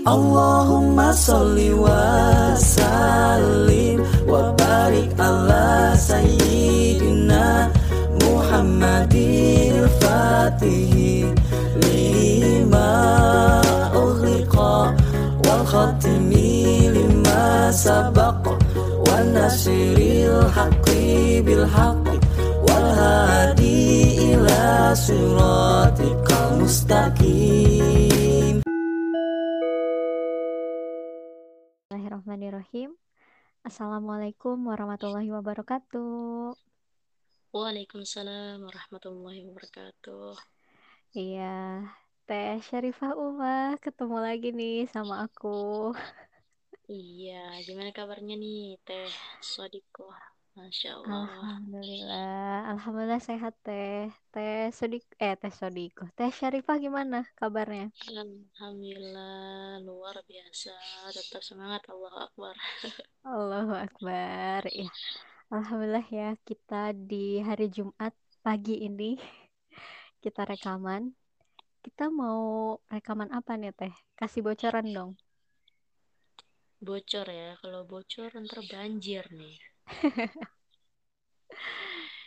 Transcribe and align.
Allahumma 0.00 1.12
salli 1.12 1.76
wa 1.76 2.56
sallim 2.56 4.00
wa 4.24 4.48
barik 4.56 5.12
ala 5.20 5.92
sayyidina 5.92 7.68
Muhammadin 8.24 9.84
fatih 10.00 11.28
lima 11.84 12.88
ughliqa 13.92 14.96
wal 15.44 15.64
khatimi 15.68 16.88
lima 16.96 17.68
sabaq 17.68 18.56
wa 19.04 19.20
nasiril 19.36 20.48
haqqi 20.48 21.44
bil 21.44 21.68
haqqi 21.68 22.16
wal 22.64 22.88
hadi 22.96 23.76
ila 24.32 24.96
siratikal 24.96 26.56
mustaqim 26.56 28.29
Bismillahirrahmanirrahim. 32.50 32.98
Assalamualaikum 33.62 34.58
warahmatullahi 34.66 35.30
wabarakatuh. 35.30 36.58
Waalaikumsalam 37.54 38.58
warahmatullahi 38.66 39.46
wabarakatuh. 39.46 40.34
Iya, 41.14 41.86
Teh 42.26 42.58
Syarifah 42.58 43.14
Uma 43.14 43.78
ketemu 43.78 44.16
lagi 44.18 44.50
nih 44.50 44.90
sama 44.90 45.22
aku. 45.30 45.94
Iya, 46.90 47.62
gimana 47.62 47.94
kabarnya 47.94 48.34
nih 48.34 48.82
Teh 48.82 49.14
Sodiko? 49.38 50.10
Masya 50.60 50.90
Allah. 51.00 51.24
Alhamdulillah, 51.32 52.68
alhamdulillah 52.76 53.22
sehat 53.24 53.56
Teh. 53.64 54.12
Teh 54.28 54.68
Sodik, 54.76 55.08
eh 55.16 55.32
Teh 55.40 55.48
Sodiko. 55.48 56.04
Teh 56.12 56.28
Syarifah 56.28 56.76
gimana 56.76 57.24
kabarnya? 57.32 57.88
Alhamdulillah 58.04 59.80
luar 59.80 60.20
biasa. 60.28 60.76
Tetap 61.16 61.40
semangat 61.40 61.88
Allah 61.88 62.28
Akbar. 62.28 62.54
Allahu 63.24 63.72
Akbar. 63.72 64.60
Ya, 65.50 65.56
alhamdulillah 65.58 66.06
ya 66.12 66.28
kita 66.46 66.92
di 66.94 67.40
hari 67.40 67.72
Jumat 67.72 68.12
pagi 68.44 68.84
ini 68.84 69.16
kita 70.20 70.44
rekaman. 70.44 71.16
Kita 71.80 72.12
mau 72.12 72.76
rekaman 72.92 73.32
apa 73.32 73.56
nih 73.56 73.72
Teh? 73.72 73.94
Kasih 74.12 74.44
bocoran 74.44 74.86
dong. 74.92 75.10
Bocor 76.80 77.26
ya, 77.28 77.56
kalau 77.64 77.82
bocor 77.88 78.30
ntar 78.44 78.60
banjir 78.68 79.24
nih. 79.32 79.69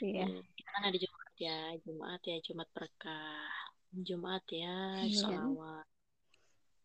Iya. 0.02 0.28
Gimana 0.58 0.88
di 0.94 0.98
Jumat 1.04 1.34
ya? 1.48 1.58
Jumat 1.84 2.22
ya, 2.30 2.36
Jumat 2.46 2.68
berkah. 2.76 3.50
Jumat 4.08 4.44
ya, 4.62 4.78
Amin. 5.04 5.14
salawat. 5.20 5.86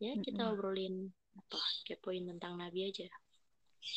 Ya, 0.03 0.13
kita 0.25 0.41
Mm-mm. 0.41 0.51
obrolin 0.51 0.95
apa? 1.39 1.59
Kepoin 1.87 2.23
tentang 2.29 2.53
Nabi 2.61 2.79
aja. 2.89 3.07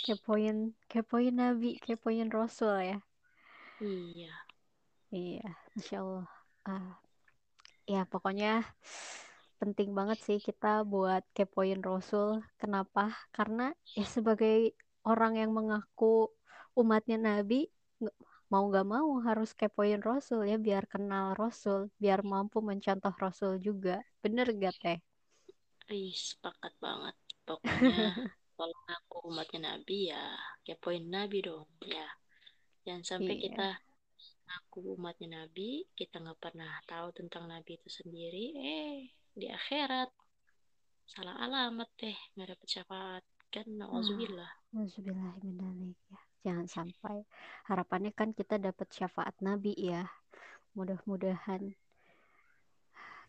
Kepoin, 0.05 0.59
kepoin 0.91 1.35
Nabi, 1.41 1.71
kepoin 1.85 2.29
Rasul 2.37 2.77
ya. 2.91 2.99
Iya. 3.81 4.33
Iya, 5.15 5.43
Masya 5.75 5.97
Allah. 6.03 6.27
Ah, 6.69 6.87
ya 7.93 8.01
pokoknya 8.13 8.49
penting 9.61 9.89
banget 9.99 10.19
sih 10.27 10.39
kita 10.49 10.67
buat 10.93 11.23
kepoin 11.37 11.81
Rasul. 11.89 12.29
Kenapa? 12.61 13.01
Karena 13.37 13.63
ya 13.99 14.05
sebagai 14.17 14.75
orang 15.11 15.33
yang 15.41 15.51
mengaku 15.59 16.05
umatnya 16.81 17.17
Nabi, 17.29 17.57
mau 18.53 18.63
nggak 18.69 18.87
mau 18.95 19.09
harus 19.27 19.51
kepoin 19.61 20.01
Rasul 20.11 20.41
ya, 20.51 20.57
biar 20.67 20.85
kenal 20.93 21.27
Rasul, 21.43 21.81
biar 22.03 22.21
mampu 22.33 22.59
mencontoh 22.71 23.15
Rasul 23.25 23.53
juga. 23.67 23.93
Bener 24.25 24.47
gak 24.63 24.75
Teh? 24.83 24.99
Ih, 25.99 26.13
sepakat 26.29 26.73
banget. 26.85 27.15
Pokoknya 27.47 27.99
kalau 28.57 28.77
ngaku 28.87 29.17
umatnya 29.31 29.61
Nabi 29.69 29.97
ya 30.13 30.23
kepoin 30.67 31.05
Nabi 31.17 31.39
dong 31.49 31.69
ya. 31.95 32.07
Jangan 32.85 33.05
sampai 33.11 33.35
Iya. 33.35 33.45
kita 33.45 33.69
ngaku 34.47 34.79
umatnya 34.97 35.29
Nabi, 35.39 35.69
kita 35.99 36.15
nggak 36.23 36.41
pernah 36.45 36.73
tahu 36.91 37.09
tentang 37.19 37.45
Nabi 37.53 37.71
itu 37.79 37.89
sendiri. 37.99 38.45
Eh, 38.75 38.97
di 39.41 39.47
akhirat 39.59 40.09
salah 41.13 41.37
alamat 41.45 41.89
deh, 42.01 42.19
nggak 42.35 42.49
dapet 42.53 42.69
syafaat. 42.75 43.25
Kan, 43.55 43.67
nauzubillah. 43.81 44.51
Alhamdulillahirrahmanirrahim. 44.73 45.95
Ya, 46.11 46.19
jangan 46.45 46.67
sampai. 46.77 47.17
Harapannya 47.69 48.13
kan 48.19 48.31
kita 48.39 48.55
dapat 48.67 48.89
syafaat 48.97 49.35
Nabi 49.49 49.73
ya. 49.91 50.03
Mudah-mudahan 50.77 51.63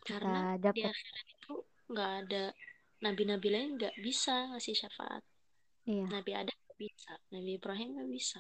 Karena 0.08 0.42
kita 0.60 0.70
di 0.76 0.82
dapat. 0.84 0.92
akhirat 0.92 1.26
itu 1.36 1.54
nggak 1.92 2.12
ada 2.22 2.44
nabi-nabi 3.04 3.48
lain 3.54 3.70
nggak 3.78 3.96
bisa 4.06 4.36
ngasih 4.52 4.76
syafaat. 4.82 5.24
Iya, 5.86 6.08
Nabi 6.14 6.32
Adam 6.42 6.58
nggak 6.64 6.80
bisa, 6.86 7.12
Nabi 7.34 7.52
Ibrahim 7.60 7.90
nggak 7.98 8.12
bisa. 8.18 8.40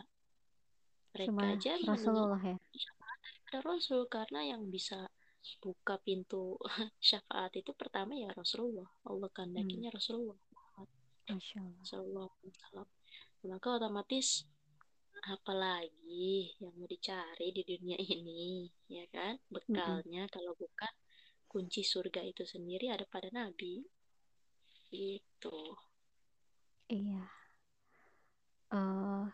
Mereka 1.13 1.31
cuma 1.31 1.44
aja 1.53 1.73
Rasulullah 1.88 2.41
ya. 2.44 2.57
syafaat 2.83 3.19
dari 3.51 3.59
Rasul 3.69 4.01
karena 4.16 4.39
yang 4.51 4.63
bisa 4.75 5.00
buka 5.63 5.95
pintu 6.06 6.44
syafaat 7.09 7.51
itu 7.62 7.72
pertama 7.81 8.13
ya 8.23 8.29
Rasulullah 8.39 8.88
Allah 9.09 9.29
Hmm, 9.35 9.35
kehendakinya 9.35 9.89
Rasulullah 9.97 10.38
Masya 11.29 11.59
Allah. 12.00 12.29
Wasallam. 12.44 12.88
maka 13.51 13.67
otomatis 13.78 14.28
apalagi 15.35 16.28
yang 16.61 16.73
mau 16.78 16.88
dicari 16.94 17.47
di 17.57 17.61
dunia 17.72 17.97
ini 18.16 18.67
ya 18.95 19.06
kan 19.16 19.34
bekalnya 19.56 20.23
kalau 20.35 20.53
bukan 20.61 20.94
kunci 21.51 21.81
surga 21.94 22.22
itu 22.31 22.44
sendiri 22.53 22.85
ada 22.95 23.06
pada 23.13 23.29
Nabi 23.39 23.73
itu 24.94 25.57
Iya. 26.89 27.29
Eh, 28.72 29.25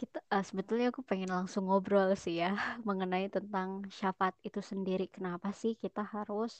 kita 0.00 0.18
eh, 0.34 0.44
sebetulnya 0.48 0.86
aku 0.92 1.02
pengen 1.10 1.30
langsung 1.36 1.62
ngobrol 1.68 2.08
sih 2.24 2.34
ya 2.42 2.48
mengenai 2.88 3.26
tentang 3.36 3.68
syafaat 3.98 4.34
itu 4.48 4.60
sendiri. 4.70 5.04
Kenapa 5.14 5.48
sih 5.60 5.72
kita 5.82 6.00
harus 6.14 6.52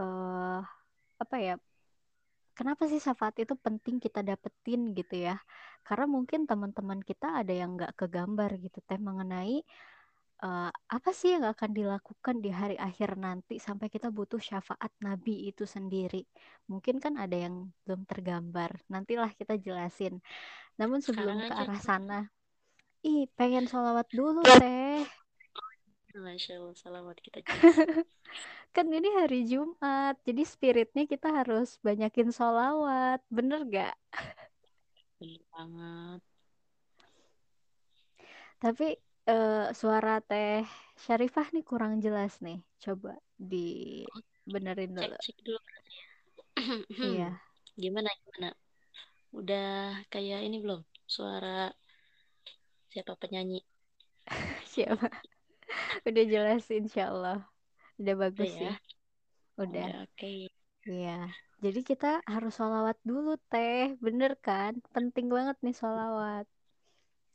eh 0.00 0.58
apa 1.22 1.36
ya? 1.46 1.52
Kenapa 2.60 2.84
sih 2.92 3.00
syafaat 3.00 3.40
itu 3.40 3.56
penting 3.56 3.96
kita 3.96 4.20
dapetin 4.20 4.92
gitu 4.92 5.16
ya? 5.16 5.40
Karena 5.80 6.04
mungkin 6.04 6.44
teman-teman 6.44 7.00
kita 7.00 7.40
ada 7.40 7.56
yang 7.56 7.72
nggak 7.72 7.96
kegambar 7.96 8.52
gitu 8.60 8.84
teh 8.84 9.00
mengenai 9.00 9.64
eh, 10.44 10.70
apa 10.96 11.10
sih 11.16 11.40
yang 11.40 11.48
akan 11.48 11.70
dilakukan 11.72 12.36
di 12.44 12.52
hari 12.52 12.76
akhir 12.76 13.16
nanti 13.16 13.56
sampai 13.56 13.88
kita 13.88 14.12
butuh 14.12 14.36
syafaat 14.36 14.92
Nabi 15.00 15.48
itu 15.48 15.64
sendiri. 15.64 16.28
Mungkin 16.68 17.00
kan 17.00 17.16
ada 17.16 17.32
yang 17.32 17.72
belum 17.88 18.04
tergambar. 18.04 18.76
Nantilah 18.92 19.32
kita 19.40 19.56
jelasin. 19.56 20.20
Namun 20.76 21.00
sebelum 21.00 21.40
sekarang 21.40 21.48
ke 21.48 21.54
aja 21.56 21.64
arah 21.64 21.80
sana, 21.80 22.18
ih 23.00 23.24
pengen 23.40 23.64
sholawat 23.72 24.08
dulu 24.12 24.44
teh. 24.60 24.79
Masya 26.10 26.58
Allah 26.58 26.74
selamat 26.74 27.16
kita 27.22 27.38
jelasin 27.46 28.02
Kan 28.70 28.86
ini 28.94 29.10
hari 29.18 29.46
Jumat, 29.50 30.14
jadi 30.22 30.42
spiritnya 30.46 31.02
kita 31.06 31.30
harus 31.30 31.78
banyakin 31.82 32.30
sholawat. 32.30 33.18
Bener 33.26 33.66
gak? 33.66 33.94
bener 35.20 35.42
banget 35.52 36.20
Tapi 38.60 38.86
eh, 39.26 39.66
suara 39.72 40.20
teh 40.20 40.64
Syarifah 41.00 41.48
nih 41.54 41.64
kurang 41.64 41.98
jelas 42.04 42.38
nih. 42.44 42.60
Coba 42.78 43.16
dibenerin 43.40 44.92
cek 44.94 45.10
dulu. 45.10 45.16
cek 45.18 45.36
dulu 45.46 45.60
Iya, 47.16 47.30
gimana 47.74 48.10
gimana 48.20 48.48
udah 49.30 49.94
kayak 50.12 50.42
ini 50.44 50.58
belum 50.60 50.82
suara 51.06 51.70
siapa 52.90 53.14
penyanyi 53.16 53.62
siapa? 54.74 55.08
Udah 56.08 56.24
jelas 56.26 56.66
insya 56.68 57.08
Allah. 57.08 57.38
Udah 58.00 58.14
bagus 58.18 58.50
ya 58.50 58.74
sih. 58.74 58.74
Udah. 59.60 60.06
oke 60.08 60.50
Iya. 60.88 61.28
Jadi 61.60 61.80
kita 61.84 62.24
harus 62.24 62.56
sholawat 62.56 62.96
dulu 63.04 63.36
teh. 63.52 63.92
Bener 64.00 64.32
kan? 64.40 64.80
Penting 64.96 65.28
banget 65.28 65.60
nih 65.60 65.76
sholawat. 65.76 66.48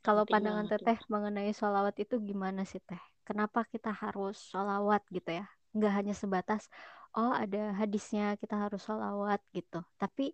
Kalau 0.02 0.26
pandangan 0.26 0.66
teteh 0.66 0.98
mengenai 1.10 1.54
sholawat 1.54 1.94
itu 2.02 2.18
gimana 2.18 2.66
sih 2.66 2.82
teh? 2.82 2.98
Kenapa 3.22 3.66
kita 3.70 3.94
harus 3.94 4.42
sholawat 4.50 5.06
gitu 5.14 5.30
ya? 5.30 5.46
Nggak 5.78 5.94
hanya 5.94 6.14
sebatas, 6.18 6.70
oh 7.14 7.34
ada 7.34 7.74
hadisnya 7.78 8.34
kita 8.42 8.58
harus 8.58 8.82
sholawat 8.82 9.42
gitu. 9.54 9.82
Tapi 10.02 10.34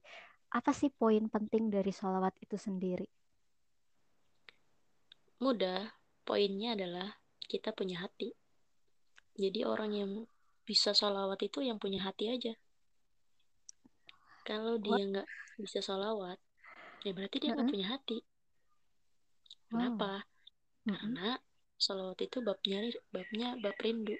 apa 0.51 0.71
sih 0.71 0.91
poin 0.91 1.27
penting 1.27 1.71
dari 1.71 1.91
sholawat 1.91 2.35
itu 2.39 2.55
sendiri? 2.55 3.07
mudah 5.41 5.89
poinnya 6.21 6.77
adalah 6.77 7.17
kita 7.51 7.75
punya 7.75 7.99
hati. 7.99 8.31
Jadi 9.35 9.67
orang 9.67 9.91
yang 9.91 10.11
bisa 10.63 10.95
sholawat 10.95 11.43
itu 11.43 11.59
yang 11.59 11.75
punya 11.75 11.99
hati 12.07 12.31
aja. 12.31 12.55
Kalau 14.47 14.79
What? 14.79 14.87
dia 14.87 15.03
nggak 15.03 15.29
bisa 15.59 15.83
sholawat 15.83 16.39
ya 17.01 17.11
berarti 17.17 17.37
dia 17.41 17.51
nggak 17.51 17.69
punya 17.69 17.87
hati. 17.91 18.17
Wow. 19.67 19.67
kenapa? 19.75 20.11
Mm-mm. 20.81 20.97
karena 20.97 21.29
sholawat 21.77 22.19
itu 22.23 22.37
babnya 22.41 22.79
babnya 23.11 23.47
bab 23.59 23.77
rindu. 23.81 24.15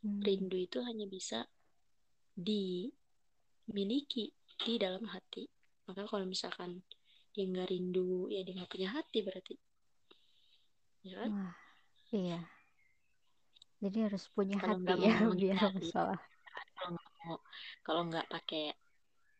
Hmm. 0.00 0.24
rindu 0.24 0.56
itu 0.56 0.80
hanya 0.80 1.04
bisa 1.04 1.44
miliki 3.68 4.32
di 4.64 4.80
dalam 4.80 5.04
hati. 5.12 5.44
Maka 5.84 6.08
kalau 6.08 6.24
misalkan 6.24 6.80
dia 7.36 7.44
nggak 7.46 7.68
rindu 7.68 8.26
ya 8.32 8.40
dia 8.42 8.56
nggak 8.56 8.72
punya 8.72 8.88
hati 8.96 9.18
berarti. 9.20 9.54
Ya 11.04 11.20
kan? 11.20 11.30
Wah, 11.32 11.56
iya. 12.12 12.40
Jadi 13.80 13.98
harus 14.04 14.28
punya 14.36 14.60
kalau 14.60 14.76
hati 14.76 15.08
ya 15.08 15.14
biar 15.40 15.72
kalau 16.76 16.92
nggak 16.92 17.10
mau 17.24 17.36
kalau 17.80 18.02
nggak 18.08 18.26
pakai 18.28 18.72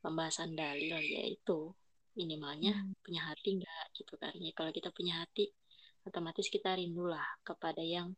pembahasan 0.00 0.56
dalil 0.56 0.96
ya 0.96 1.22
itu 1.28 1.72
minimalnya 2.16 2.72
Hmm. 2.74 2.96
punya 3.04 3.22
hati 3.28 3.60
nggak 3.60 3.84
gitu 3.96 4.14
kan 4.16 4.32
ya 4.40 4.52
kalau 4.56 4.72
kita 4.72 4.88
punya 4.92 5.20
hati 5.24 5.52
otomatis 6.04 6.48
kita 6.48 6.72
rindulah 6.76 7.24
kepada 7.44 7.80
yang 7.84 8.16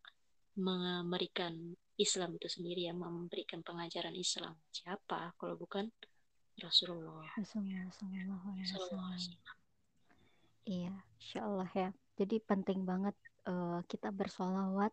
memberikan 0.55 1.75
Islam 1.99 2.35
itu 2.39 2.49
sendiri 2.49 2.87
yang 2.89 2.99
memberikan 3.03 3.61
pengajaran 3.67 4.15
Islam 4.15 4.55
siapa 4.71 5.35
kalau 5.37 5.59
bukan 5.59 5.91
Rasulullah 6.59 7.27
Rasulullah 7.35 7.91
Sallallahu 7.91 8.47
Alaihi. 8.55 8.69
Wasallam. 8.71 9.57
Iya, 10.63 10.93
insya 11.19 11.41
Allah 11.43 11.71
ya. 11.75 11.89
Jadi 12.15 12.37
penting 12.39 12.87
banget 12.87 13.17
eh, 13.49 13.81
kita 13.91 14.09
bersolawat 14.15 14.93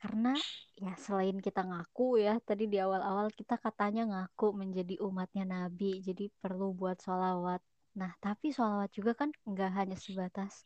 karena 0.00 0.32
ya 0.80 0.96
selain 0.96 1.36
kita 1.44 1.60
ngaku 1.60 2.24
ya 2.24 2.40
tadi 2.40 2.64
di 2.72 2.80
awal-awal 2.80 3.28
kita 3.36 3.60
katanya 3.60 4.08
ngaku 4.08 4.56
menjadi 4.56 4.96
umatnya 5.04 5.44
Nabi, 5.44 6.00
jadi 6.00 6.32
perlu 6.40 6.72
buat 6.72 6.96
solawat. 7.04 7.60
Nah, 8.00 8.16
tapi 8.24 8.48
solawat 8.48 8.88
juga 8.96 9.12
kan 9.12 9.28
nggak 9.44 9.70
hanya 9.76 9.96
sebatas 10.00 10.64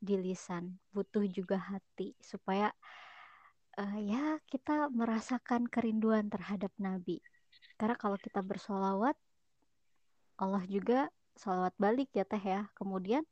di 0.00 0.16
lisan, 0.16 0.80
butuh 0.96 1.28
juga 1.28 1.60
hati 1.60 2.16
supaya 2.24 2.72
eh, 3.76 3.96
ya 4.08 4.40
kita 4.48 4.88
merasakan 4.88 5.68
kerinduan 5.68 6.32
terhadap 6.32 6.72
Nabi. 6.80 7.20
Karena 7.76 7.96
kalau 8.00 8.16
kita 8.16 8.40
bersolawat, 8.40 9.16
Allah 10.40 10.64
juga 10.64 11.12
solawat 11.36 11.76
balik 11.76 12.08
ya 12.16 12.24
teh 12.24 12.40
ya. 12.40 12.68
Kemudian 12.72 13.28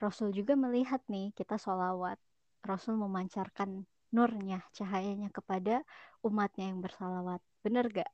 Rasul 0.00 0.32
juga 0.32 0.56
melihat 0.56 1.04
nih 1.12 1.36
kita 1.36 1.60
solawat. 1.60 2.16
Rasul 2.64 2.98
memancarkan 2.98 3.86
nurnya, 4.10 4.64
cahayanya 4.72 5.28
kepada 5.30 5.84
umatnya 6.24 6.70
yang 6.72 6.80
bersolawat. 6.80 7.40
Bener 7.62 7.86
gak? 7.92 8.10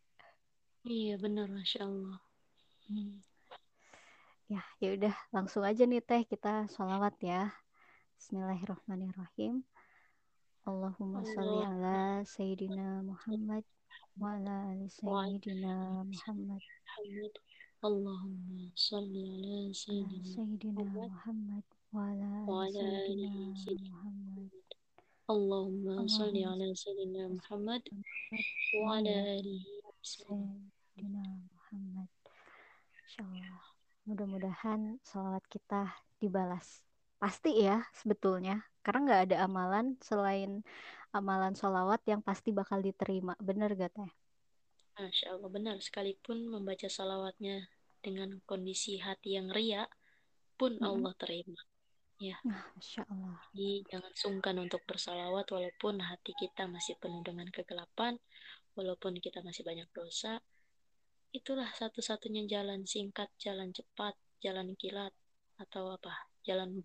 iya 0.85 1.17
benar 1.17 1.49
masya 1.49 1.89
Allah 1.89 2.21
Hmm. 2.85 3.25
Ya, 4.45 4.61
ya 4.77 4.93
udah 4.93 5.17
langsung 5.33 5.65
aja 5.65 5.89
nih 5.89 6.05
teh 6.05 6.21
kita 6.29 6.69
solawat 6.69 7.17
ya. 7.25 7.49
Bismillahirrahmanirrahim. 8.21 9.65
Allahumma 10.69 11.25
sholli 11.25 11.65
ala 11.65 12.21
Sayyidina 12.29 13.01
Muhammad 13.09 13.65
wa 14.21 14.37
ala 14.37 14.69
ali 14.69 14.89
Sayyidina 14.93 16.05
Muhammad 16.05 16.61
Allahumma 17.81 18.69
salli 18.77 19.25
ala 19.29 19.73
Sayyidina 19.73 20.85
Muhammad 20.93 21.65
Wa 21.95 22.11
wa 22.11 22.11
ala 22.11 22.27
ala 22.67 22.91
alihi 23.07 23.55
Sayyidina 23.55 23.95
Sayyidina 30.91 31.23
Muhammad 31.55 32.11
Insyaallah 32.99 33.63
mudah-mudahan 34.11 34.99
salawat 35.07 35.47
kita 35.47 35.95
dibalas. 36.19 36.83
Pasti 37.23 37.63
ya 37.63 37.87
sebetulnya. 37.95 38.67
Karena 38.83 39.01
nggak 39.07 39.23
ada 39.31 39.37
amalan 39.47 39.95
selain 40.03 40.67
amalan 41.15 41.55
sholawat 41.55 42.03
yang 42.11 42.27
pasti 42.27 42.51
bakal 42.51 42.83
diterima. 42.83 43.39
Bener 43.39 43.71
gak 43.79 43.95
teh? 43.95 44.11
Masya 44.99 45.39
Allah 45.39 45.47
benar. 45.47 45.79
Sekalipun 45.79 46.51
membaca 46.51 46.91
salawatnya 46.91 47.71
dengan 48.03 48.43
kondisi 48.51 48.99
hati 48.99 49.39
yang 49.39 49.55
ria 49.55 49.87
pun 50.59 50.75
Mm-mm. 50.75 50.91
Allah 50.91 51.15
terima 51.15 51.63
ya. 52.19 52.37
Nah, 52.47 52.65
Masya 52.75 53.03
Allah. 53.11 53.39
Jadi 53.53 53.71
jangan 53.91 54.13
sungkan 54.15 54.57
untuk 54.61 54.83
bersalawat 54.89 55.47
walaupun 55.51 56.01
hati 56.03 56.33
kita 56.37 56.67
masih 56.71 56.95
penuh 56.99 57.23
dengan 57.23 57.49
kegelapan 57.51 58.19
walaupun 58.79 59.19
kita 59.19 59.41
masih 59.43 59.63
banyak 59.67 59.89
dosa. 59.95 60.43
Itulah 61.35 61.71
satu-satunya 61.75 62.47
jalan 62.47 62.87
singkat 62.87 63.29
jalan 63.43 63.75
cepat 63.75 64.15
jalan 64.39 64.77
kilat 64.79 65.11
atau 65.59 65.95
apa 65.95 66.13
jalan 66.45 66.83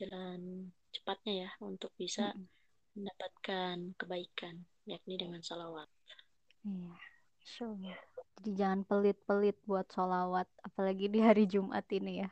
jalan 0.00 0.70
cepatnya 0.92 1.48
ya 1.48 1.50
untuk 1.64 1.92
bisa 1.96 2.32
Mm-mm. 2.32 2.48
mendapatkan 2.96 3.76
kebaikan 3.96 4.64
yakni 4.84 5.16
dengan 5.16 5.40
salawat 5.40 5.88
Iya 6.62 6.94
Allah. 7.66 7.98
Jadi 8.38 8.50
jangan 8.58 8.80
pelit-pelit 8.86 9.56
buat 9.66 9.86
sholawat 9.90 10.48
apalagi 10.62 11.06
di 11.10 11.20
hari 11.22 11.44
Jumat 11.46 11.86
ini 11.90 12.22
ya 12.26 12.30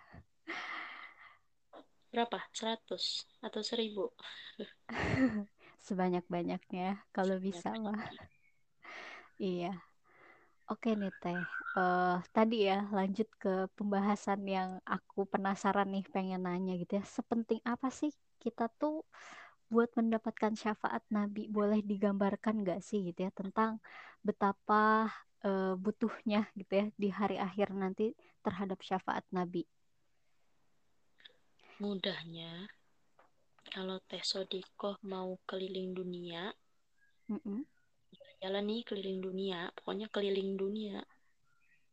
berapa 2.13 2.39
100 2.59 3.05
atau 3.47 3.61
1000 3.71 4.05
sebanyak-banyaknya 5.87 6.87
kalau 7.15 7.37
bisa 7.43 7.75
mah 7.85 8.01
iya 9.39 9.91
Oke 10.71 10.89
nih 11.01 11.13
Teh, 11.23 11.43
Eh, 11.79 12.15
tadi 12.37 12.57
ya 12.69 12.75
lanjut 12.97 13.29
ke 13.43 13.51
pembahasan 13.77 14.41
yang 14.57 14.71
aku 14.95 15.19
penasaran 15.33 15.87
nih 15.95 16.03
pengen 16.15 16.41
nanya 16.47 16.73
gitu 16.83 16.93
ya. 16.99 17.05
Sepenting 17.17 17.61
apa 17.73 17.89
sih 17.99 18.11
kita 18.43 18.65
tuh 18.81 18.95
buat 19.73 19.91
mendapatkan 19.99 20.53
syafaat 20.63 21.03
Nabi? 21.17 21.41
Boleh 21.57 21.81
digambarkan 21.91 22.55
nggak 22.63 22.81
sih 22.89 22.99
gitu 23.09 23.21
ya 23.27 23.31
tentang 23.41 23.73
betapa 24.27 24.81
eh, 25.47 25.73
butuhnya 25.85 26.39
gitu 26.61 26.73
ya 26.81 26.85
di 27.03 27.09
hari 27.21 27.37
akhir 27.47 27.69
nanti 27.83 28.05
terhadap 28.45 28.79
syafaat 28.89 29.25
Nabi? 29.39 29.61
Mudahnya 31.83 32.51
kalau 33.73 33.97
Teh 34.09 34.23
Sodikoh 34.31 34.97
mau 35.13 35.31
keliling 35.49 35.91
dunia 35.99 36.43
Mm-mm. 37.31 37.65
jalan 38.43 38.65
nih 38.69 38.81
keliling 38.89 39.19
dunia 39.27 39.59
pokoknya 39.77 40.07
keliling 40.15 40.51
dunia 40.63 40.99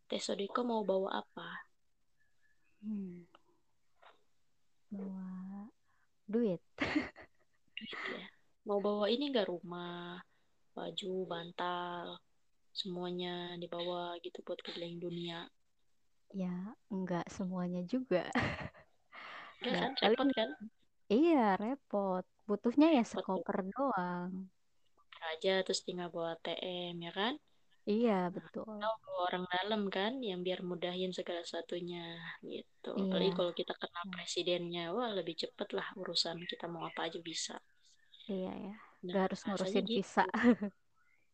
Teh 0.09 0.21
Sodikoh 0.25 0.65
mau 0.69 0.81
bawa 0.89 1.09
apa 1.21 1.47
Hmm. 2.81 3.27
Bawa 4.91 5.67
duit. 6.27 6.61
duit 7.75 8.01
ya 8.15 8.25
mau 8.67 8.79
bawa 8.85 9.05
ini 9.13 9.23
nggak 9.31 9.49
rumah 9.51 10.19
baju 10.75 11.13
bantal 11.31 12.05
semuanya 12.79 13.33
dibawa 13.61 14.01
gitu 14.25 14.39
buat 14.47 14.59
keliling 14.65 14.97
dunia 15.05 15.39
Ya, 16.41 16.53
enggak 16.93 17.25
semuanya 17.35 17.81
juga. 17.91 18.21
Ya, 19.61 19.80
kan 19.80 19.92
paling 20.02 20.19
repot 20.19 20.30
kan 20.37 20.49
iya 21.14 21.37
repot. 21.61 22.23
Butuhnya 22.47 22.87
ya 22.97 23.04
sekoper 23.14 23.57
doang. 23.73 24.33
aja 25.31 25.54
terus 25.66 25.81
tinggal 25.87 26.07
bawa 26.16 26.31
TM 26.44 26.95
ya 27.06 27.11
kan 27.19 27.33
Iya, 27.94 28.30
Nah, 28.33 28.33
betul. 28.35 28.68
atau 28.69 28.92
bawa 29.04 29.19
orang 29.28 29.45
dalam 29.56 29.81
kan 29.97 30.11
yang 30.30 30.40
biar 30.45 30.59
mudahin 30.69 31.11
segala 31.18 31.42
satunya 31.54 32.04
gitu. 32.54 32.90
Apalagi 33.04 33.31
Iya, 33.31 33.37
kalau 33.37 33.52
kita 33.59 33.73
kenal 33.81 34.06
nah, 34.06 34.14
presidennya, 34.14 34.83
wah 34.95 35.09
lebih 35.18 35.35
cepet 35.42 35.68
lah 35.78 35.87
urusan 36.02 36.37
kita 36.52 36.66
mau 36.73 36.83
apa 36.90 36.99
aja 37.07 37.19
bisa. 37.30 37.54
iya 38.31 38.49
ya. 38.66 38.73
Nah, 39.07 39.14
Gak 39.14 39.21
harus 39.26 39.42
ngurusin 39.47 39.85
gitu. 39.92 39.95
visa. 39.95 40.23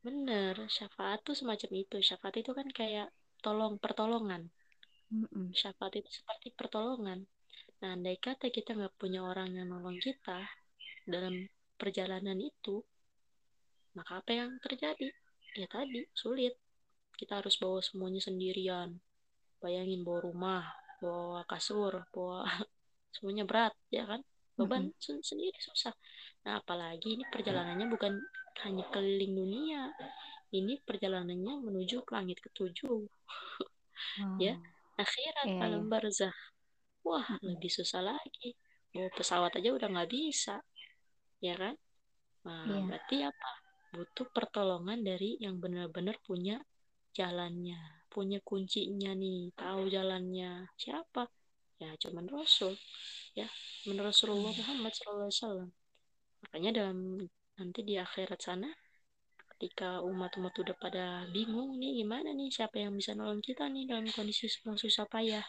Bener, 0.06 0.56
syafaat 0.78 1.20
tuh 1.28 1.36
semacam 1.40 1.72
itu. 1.84 1.98
Syafaat 2.08 2.36
itu 2.42 2.52
kan 2.60 2.68
kayak 2.80 3.08
tolong 3.44 3.74
pertolongan. 3.84 4.42
Mm-mm. 5.14 5.56
Syafaat 5.60 5.94
itu 6.00 6.10
seperti 6.20 6.48
pertolongan. 6.60 7.20
Nah, 7.84 7.92
andai 7.96 8.18
kata 8.26 8.48
kita 8.58 8.72
nggak 8.78 8.96
punya 9.02 9.20
orang 9.32 9.50
yang 9.58 9.68
nolong 9.72 10.00
kita 10.08 10.40
dalam 11.14 11.36
perjalanan 11.82 12.40
itu, 12.52 12.76
maka 13.98 14.12
apa 14.22 14.32
yang 14.40 14.52
terjadi? 14.64 15.08
Ya 15.60 15.68
tadi, 15.70 16.02
sulit. 16.22 16.54
Kita 17.20 17.34
harus 17.42 17.56
bawa 17.62 17.80
semuanya 17.86 18.22
sendirian. 18.24 18.90
Bayangin 19.64 20.02
bawa 20.08 20.20
rumah, 20.28 20.64
bawa 21.04 21.42
kasur, 21.52 21.94
bawa 22.16 22.40
semuanya 23.16 23.46
berat, 23.50 23.74
ya 23.94 24.04
kan? 24.12 24.22
Beban 24.60 24.84
Mm-mm. 24.84 24.94
sen- 25.06 25.26
sendiri 25.26 25.58
susah. 25.62 25.94
Nah, 26.46 26.62
apalagi 26.62 27.08
ini 27.18 27.26
perjalanannya 27.34 27.88
bukan 27.94 28.14
hanya 28.66 28.86
keliling 28.94 29.34
dunia. 29.42 29.82
Ini 30.54 30.74
perjalanannya 30.88 31.54
menuju 31.68 31.98
ke 32.08 32.12
langit 32.18 32.40
ketujuh, 32.46 33.00
ya. 34.46 34.54
Wow. 34.54 34.62
Akhirat 35.00 35.50
Iya, 35.50 35.64
alam 35.64 35.84
ya. 35.84 35.92
barzah. 35.92 36.34
Wah, 37.04 37.28
lebih 37.44 37.72
susah 37.72 38.02
lagi. 38.04 38.56
Bawa 38.94 39.10
pesawat 39.12 39.52
aja 39.60 39.70
udah 39.76 39.88
nggak 39.92 40.12
bisa, 40.12 40.56
ya 41.44 41.54
kan? 41.60 41.76
Nah, 42.48 42.64
Iya. 42.68 42.80
berarti 42.88 43.18
apa? 43.28 43.50
Butuh 43.94 44.28
pertolongan 44.34 45.00
dari 45.06 45.38
yang 45.44 45.60
benar-benar 45.60 46.18
punya 46.24 46.58
jalannya, 47.14 47.78
punya 48.10 48.40
kuncinya 48.42 49.12
nih, 49.14 49.54
tahu 49.54 49.92
jalannya. 49.92 50.66
Siapa? 50.80 51.28
Ya, 51.82 51.92
cuman 52.00 52.26
Rasul. 52.32 52.74
Ya, 53.36 53.48
menurut 53.86 54.14
Rasulullah 54.16 54.54
Iya. 54.56 54.60
Muhammad 54.64 54.94
SAW. 54.96 55.70
Makanya 56.48 56.72
dalam 56.74 57.00
nanti 57.60 57.80
di 57.86 57.96
akhirat 58.00 58.40
sana, 58.42 58.70
ketika 59.54 60.02
umat-umat 60.02 60.54
udah 60.60 60.76
pada 60.76 61.06
bingung 61.30 61.78
nih 61.78 62.02
gimana 62.04 62.34
nih 62.34 62.50
siapa 62.50 62.82
yang 62.82 62.94
bisa 62.98 63.14
nolong 63.14 63.40
kita 63.40 63.70
nih 63.70 63.86
dalam 63.88 64.10
kondisi 64.12 64.50
susah 64.50 65.06
payah 65.08 65.46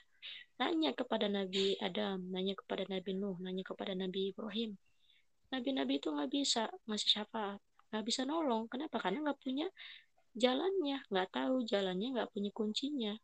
nanya 0.54 0.94
kepada 0.94 1.26
Nabi 1.26 1.74
Adam 1.82 2.30
nanya 2.30 2.54
kepada 2.54 2.86
Nabi 2.86 3.10
Nuh 3.18 3.36
nanya 3.42 3.64
kepada 3.66 3.92
Nabi 3.94 4.30
Ibrahim. 4.30 4.78
Nabi-Nabi 5.52 6.02
itu 6.02 6.10
nggak 6.10 6.30
bisa 6.34 6.66
ngasih 6.88 7.10
syafaat 7.20 7.60
nggak 7.94 8.04
bisa 8.10 8.26
nolong. 8.26 8.66
Kenapa? 8.66 8.98
Karena 8.98 9.30
nggak 9.30 9.38
punya 9.38 9.66
jalannya 10.34 10.98
nggak 11.10 11.28
tahu 11.30 11.62
jalannya 11.62 12.08
nggak 12.18 12.30
punya 12.34 12.50
kuncinya. 12.50 13.14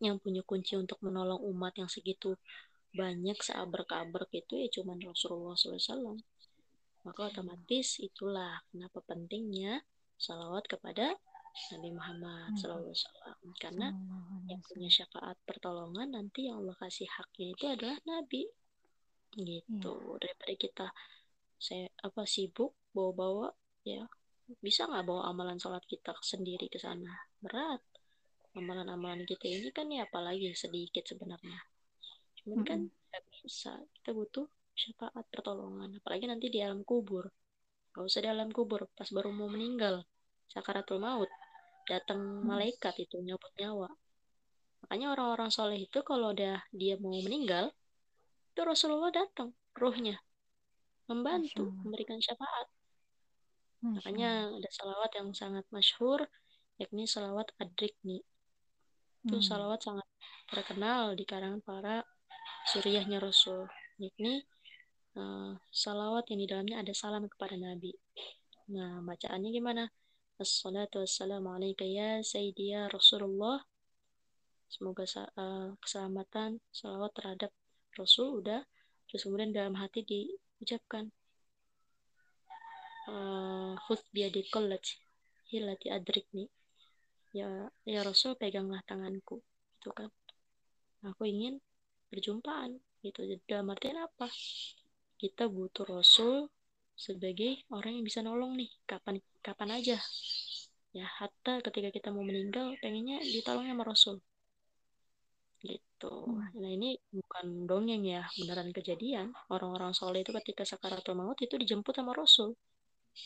Yang 0.00 0.16
punya 0.24 0.42
kunci 0.42 0.74
untuk 0.80 0.98
menolong 1.04 1.38
umat 1.52 1.76
yang 1.76 1.88
segitu 1.92 2.34
banyak 2.92 3.40
seabrek-abrek 3.40 4.28
itu 4.36 4.52
ya 4.60 4.68
cuman 4.68 5.00
Rasulullah 5.00 5.56
SAW 5.56 6.20
maka 7.02 7.20
otomatis 7.32 7.98
itulah 7.98 8.60
kenapa 8.68 9.00
pentingnya 9.08 9.80
salawat 10.20 10.68
kepada 10.68 11.16
Nabi 11.52 11.90
Muhammad 11.92 12.56
SAW 12.56 12.96
karena 13.60 13.92
yang 14.48 14.60
punya 14.64 14.88
syafaat 14.88 15.36
pertolongan 15.44 16.16
nanti 16.16 16.48
yang 16.48 16.64
Allah 16.64 16.76
kasih 16.80 17.08
haknya 17.08 17.46
itu 17.52 17.64
adalah 17.68 17.98
Nabi. 18.08 18.48
Gitu. 19.32 19.92
Ya. 19.96 20.16
daripada 20.20 20.54
kita 20.60 20.86
saya 21.56 21.88
apa 22.04 22.28
sibuk 22.28 22.76
bawa-bawa 22.92 23.48
ya 23.80 24.04
bisa 24.60 24.84
nggak 24.84 25.08
bawa 25.08 25.32
amalan 25.32 25.56
sholat 25.56 25.84
kita 25.88 26.12
sendiri 26.20 26.68
ke 26.68 26.76
sana? 26.76 27.08
Berat. 27.40 27.80
Amalan-amalan 28.52 29.24
kita 29.24 29.48
ini 29.48 29.72
kan 29.72 29.88
ya 29.88 30.04
apalagi 30.04 30.52
sedikit 30.52 31.08
sebenarnya. 31.08 31.60
Cuman 32.40 32.60
mm 32.60 32.64
-hmm. 32.64 32.68
kan 32.68 32.80
nggak 32.88 33.24
bisa. 33.32 33.72
Kita 33.96 34.12
butuh 34.12 34.44
syafaat 34.76 35.24
pertolongan. 35.32 35.96
Apalagi 36.00 36.28
nanti 36.28 36.52
di 36.52 36.60
alam 36.60 36.84
kubur. 36.84 37.32
Gak 37.96 38.04
usah 38.04 38.20
di 38.20 38.28
alam 38.28 38.52
kubur. 38.52 38.84
Pas 38.92 39.08
baru 39.08 39.32
mau 39.32 39.48
meninggal. 39.48 40.04
Sakaratul 40.52 41.00
maut 41.00 41.32
datang 41.88 42.20
hmm. 42.20 42.46
malaikat 42.46 42.94
itu 43.00 43.18
nyopot 43.22 43.52
nyawa 43.58 43.90
makanya 44.82 45.14
orang-orang 45.14 45.50
soleh 45.50 45.78
itu 45.78 46.02
kalau 46.02 46.34
udah 46.34 46.62
dia 46.74 46.98
mau 46.98 47.14
meninggal 47.14 47.70
itu 48.52 48.60
Rasulullah 48.62 49.14
datang 49.14 49.54
ruhnya 49.78 50.18
membantu 51.06 51.70
memberikan 51.82 52.18
syafaat 52.18 52.68
makanya 53.82 54.52
ada 54.52 54.70
salawat 54.70 55.10
yang 55.18 55.28
sangat 55.34 55.66
masyhur 55.74 56.22
yakni 56.78 57.06
salawat 57.06 57.50
adrikni 57.58 58.22
itu 59.22 59.36
hmm. 59.38 59.46
salawat 59.46 59.82
sangat 59.82 60.06
terkenal 60.50 61.14
di 61.14 61.22
kalangan 61.26 61.62
para 61.62 62.02
suriahnya 62.70 63.22
Rasul 63.22 63.66
yakni 63.98 64.42
uh, 65.16 65.52
salawat 65.68 66.28
yang 66.32 66.40
di 66.44 66.48
dalamnya 66.48 66.76
ada 66.80 66.92
salam 66.96 67.28
kepada 67.28 67.56
Nabi. 67.56 67.92
Nah, 68.72 69.04
bacaannya 69.04 69.50
gimana? 69.52 69.84
Assalatu 70.40 71.04
wassalamu 71.04 71.52
alaika 71.52 71.84
ya 71.84 72.24
Sayyidi 72.24 72.72
ya 72.72 72.88
Rasulullah. 72.88 73.60
Semoga 74.72 75.04
uh, 75.36 75.76
keselamatan, 75.84 76.60
salawat 76.72 77.12
terhadap 77.12 77.52
Rasul 77.92 78.40
udah. 78.40 78.64
Terus 79.10 79.28
kemudian 79.28 79.52
dalam 79.52 79.76
hati 79.76 80.00
diucapkan. 80.06 81.12
Uh, 83.04 83.76
Khud 83.84 84.00
biadikal 84.14 84.72
hilati 85.52 85.92
adrikni. 85.92 86.48
Ya, 87.36 87.68
ya 87.84 88.00
Rasul 88.00 88.38
peganglah 88.40 88.80
tanganku. 88.88 89.44
Itu 89.76 89.92
kan. 89.92 90.08
Aku 91.04 91.28
ingin 91.28 91.60
berjumpaan. 92.08 92.80
Gitu. 93.04 93.36
Dalam 93.44 93.68
artian 93.68 94.00
apa? 94.00 94.30
kita 95.22 95.46
butuh 95.46 95.86
Rasul 95.86 96.50
sebagai 96.96 97.64
orang 97.72 97.98
yang 97.98 98.04
bisa 98.06 98.20
nolong 98.20 98.56
nih. 98.56 98.70
Kapan 98.86 99.18
kapan 99.42 99.68
aja. 99.80 99.96
Ya 100.92 101.08
hatta 101.08 101.64
ketika 101.64 101.88
kita 101.88 102.08
mau 102.12 102.20
meninggal 102.20 102.76
pengennya 102.78 103.20
ditolong 103.24 103.64
sama 103.64 103.84
Rasul. 103.84 104.16
Gitu. 105.62 106.10
Hmm. 106.10 106.50
nah 106.58 106.66
ini 106.66 106.98
bukan 107.14 107.70
dongeng 107.70 108.04
ya 108.04 108.28
beneran 108.36 108.74
kejadian. 108.74 109.32
Orang-orang 109.48 109.94
soleh 109.94 110.20
itu 110.26 110.34
ketika 110.42 110.66
sakaratul 110.66 111.16
maut 111.16 111.38
itu 111.40 111.54
dijemput 111.56 111.94
sama 111.96 112.12
Rasul. 112.12 112.52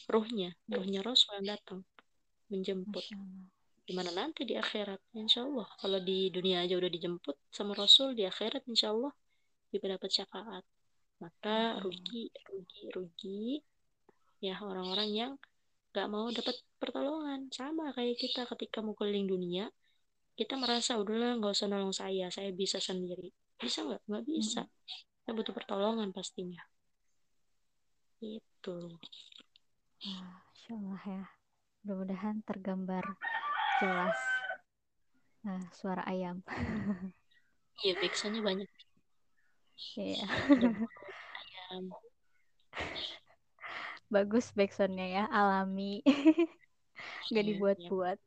Ruhnya 0.06 0.54
hmm. 0.54 0.74
ruhnya 0.76 1.00
Rasul 1.02 1.42
yang 1.42 1.56
datang 1.58 1.82
menjemput. 2.52 3.02
Gimana 3.86 4.10
nanti 4.10 4.42
di 4.42 4.54
akhirat 4.58 4.98
insya 5.14 5.46
Allah. 5.46 5.66
Kalau 5.78 5.98
di 6.02 6.30
dunia 6.30 6.62
aja 6.62 6.74
udah 6.74 6.90
dijemput 6.90 7.50
sama 7.50 7.72
Rasul 7.74 8.14
di 8.14 8.26
akhirat 8.26 8.66
insya 8.66 8.94
Allah 8.94 9.14
juga 9.70 9.98
dapat 9.98 10.10
syafaat 10.10 10.64
maka 11.22 11.80
rugi 11.80 12.28
rugi 12.48 12.82
rugi. 12.92 13.44
Ya 14.42 14.60
orang-orang 14.60 15.08
yang 15.10 15.32
gak 15.96 16.08
mau 16.12 16.28
dapat 16.28 16.60
pertolongan. 16.76 17.48
Sama 17.52 17.92
kayak 17.96 18.20
kita 18.20 18.44
ketika 18.44 18.84
mau 18.84 18.92
keliling 18.92 19.26
dunia 19.26 19.72
kita 20.36 20.52
merasa 20.60 21.00
udahlah 21.00 21.40
nggak 21.40 21.56
usah 21.56 21.66
nolong 21.66 21.96
saya 21.96 22.28
saya 22.28 22.52
bisa 22.52 22.76
sendiri. 22.76 23.32
Bisa 23.56 23.88
nggak? 23.88 24.04
Nggak 24.04 24.24
bisa. 24.28 24.62
Kita 25.24 25.32
butuh 25.32 25.56
pertolongan 25.56 26.12
pastinya. 26.12 26.60
Itu 28.20 29.00
Masya 30.04 30.72
Allah 30.76 31.02
ya. 31.08 31.24
Mudah-mudahan 31.82 32.44
tergambar 32.44 33.16
jelas 33.80 34.20
nah, 35.40 35.64
suara 35.72 36.04
ayam. 36.04 36.44
Iya 37.80 37.96
biasanya 37.96 38.40
banyak. 38.44 38.68
Iya. 39.96 40.26
Bagus 44.14 44.54
backsoundnya 44.54 45.06
ya, 45.06 45.24
alami. 45.30 46.02
Gak 47.32 47.42
iya, 47.42 47.48
dibuat-buat. 47.52 48.18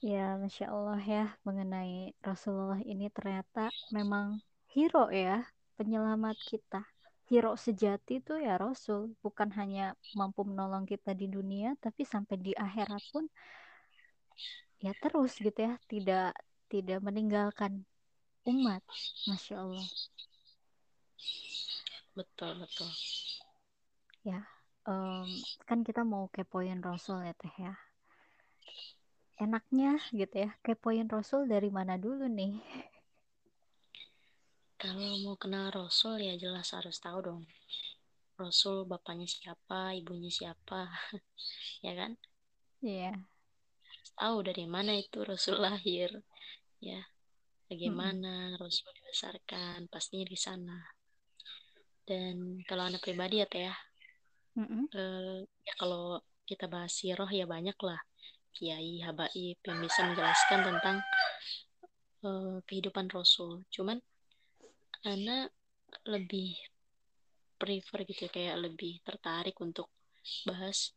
Ya, 0.00 0.34
Masya 0.40 0.66
Allah 0.72 1.00
ya, 1.00 1.24
mengenai 1.44 2.16
Rasulullah 2.24 2.80
ini 2.82 3.12
ternyata 3.12 3.68
memang 3.92 4.40
hero 4.72 5.12
ya, 5.12 5.44
penyelamat 5.76 6.36
kita. 6.40 6.82
Hero 7.30 7.54
sejati 7.54 8.18
itu 8.18 8.34
ya 8.34 8.58
Rasul, 8.58 9.14
bukan 9.22 9.54
hanya 9.54 9.94
mampu 10.18 10.42
menolong 10.42 10.82
kita 10.88 11.14
di 11.14 11.30
dunia, 11.30 11.78
tapi 11.78 12.02
sampai 12.02 12.36
di 12.40 12.52
akhirat 12.56 13.02
pun 13.14 13.30
ya 14.80 14.90
terus 14.98 15.36
gitu 15.38 15.54
ya, 15.54 15.78
tidak 15.86 16.34
tidak 16.70 16.98
meninggalkan 17.04 17.84
umat 18.48 18.80
masya 19.28 19.60
allah 19.60 19.86
betul 22.20 22.52
betul. 22.60 22.90
Ya 24.20 24.44
um, 24.84 25.24
kan 25.64 25.80
kita 25.80 26.04
mau 26.04 26.28
kepoin 26.28 26.84
rasul 26.84 27.24
ya 27.24 27.32
teh 27.32 27.54
ya. 27.56 27.74
Enaknya 29.40 29.96
gitu 30.12 30.44
ya 30.44 30.50
kepoin 30.60 31.08
rasul 31.08 31.48
dari 31.48 31.72
mana 31.72 31.96
dulu 31.96 32.28
nih? 32.28 32.60
Kalau 34.76 35.16
mau 35.24 35.36
kenal 35.40 35.72
rasul 35.72 36.20
ya 36.20 36.36
jelas 36.36 36.72
harus 36.76 37.00
tahu 37.00 37.18
dong 37.24 37.42
rasul 38.40 38.88
bapaknya 38.88 39.28
siapa 39.28 39.92
ibunya 39.92 40.32
siapa 40.32 40.88
ya 41.86 41.92
kan? 41.92 42.16
Iya. 42.80 43.12
Yeah. 43.12 43.16
tahu 44.16 44.44
dari 44.44 44.68
mana 44.68 44.96
itu 44.96 45.24
rasul 45.24 45.60
lahir 45.60 46.12
ya. 46.80 47.00
Bagaimana 47.70 48.50
hmm. 48.50 48.58
Rasul 48.58 48.90
dibesarkan 48.98 49.86
pastinya 49.86 50.26
di 50.26 50.34
sana 50.34 50.74
dan 52.10 52.58
kalau 52.66 52.90
anak 52.90 52.98
pribadi 52.98 53.38
ya 53.38 53.46
teh 53.46 53.70
ya. 53.70 53.74
Hmm. 54.58 54.90
uh, 54.90 55.46
ya 55.62 55.74
kalau 55.78 56.18
kita 56.42 56.66
bahas 56.66 56.90
siroh 56.90 57.30
ya 57.30 57.46
banyak 57.46 57.78
lah 57.86 58.02
kiai 58.50 58.98
habaib 59.06 59.62
yang 59.62 59.78
bisa 59.78 60.02
menjelaskan 60.10 60.60
tentang 60.66 60.96
uh, 62.26 62.58
kehidupan 62.66 63.06
Rasul. 63.14 63.62
Cuman 63.70 64.02
anak 65.06 65.54
lebih 66.10 66.58
prefer 67.54 68.02
gitu 68.10 68.26
ya, 68.26 68.30
kayak 68.34 68.56
lebih 68.58 68.98
tertarik 69.06 69.54
untuk 69.62 69.86
bahas 70.42 70.90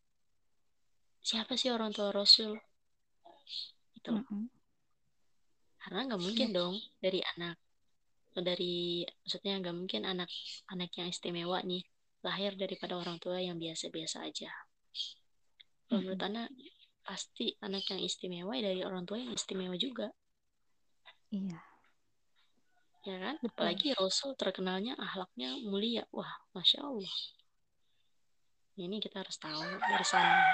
siapa 1.22 1.53
sih 1.53 1.70
orang 1.70 1.93
tua 1.93 2.10
Rasul? 2.10 2.58
Itu 3.93 4.17
mm 4.17 4.25
-hmm 4.25 4.63
karena 5.84 6.00
nggak 6.08 6.22
mungkin 6.24 6.50
iya. 6.50 6.55
dong 6.55 6.75
dari 7.03 7.20
anak 7.36 7.60
dari 8.41 9.05
maksudnya 9.21 9.61
nggak 9.61 9.75
mungkin 9.75 10.01
anak 10.09 10.29
anak 10.71 10.89
yang 10.97 11.11
istimewa 11.11 11.61
nih 11.61 11.85
lahir 12.23 12.55
daripada 12.55 12.95
orang 12.97 13.19
tua 13.19 13.37
yang 13.37 13.59
biasa-biasa 13.59 14.25
aja. 14.25 14.49
Kalau 15.85 15.99
menurut 16.01 16.23
anak 16.23 16.49
pasti 17.03 17.53
anak 17.59 17.83
yang 17.91 18.01
istimewa 18.01 18.55
dari 18.57 18.81
orang 18.81 19.03
tua 19.03 19.19
yang 19.19 19.35
istimewa 19.35 19.75
juga. 19.75 20.07
Iya. 21.29 21.59
Ya 23.03 23.15
kan? 23.19 23.35
Betul. 23.43 23.51
apalagi 23.51 23.87
Rasul 23.99 24.31
terkenalnya 24.39 24.95
ahlaknya 24.95 25.59
mulia. 25.67 26.07
Wah 26.15 26.31
masya 26.55 26.87
Allah. 26.87 27.15
Ini 28.79 28.97
kita 29.03 29.21
harus 29.21 29.37
tahu 29.37 29.61
dari 29.61 30.05
sana 30.07 30.49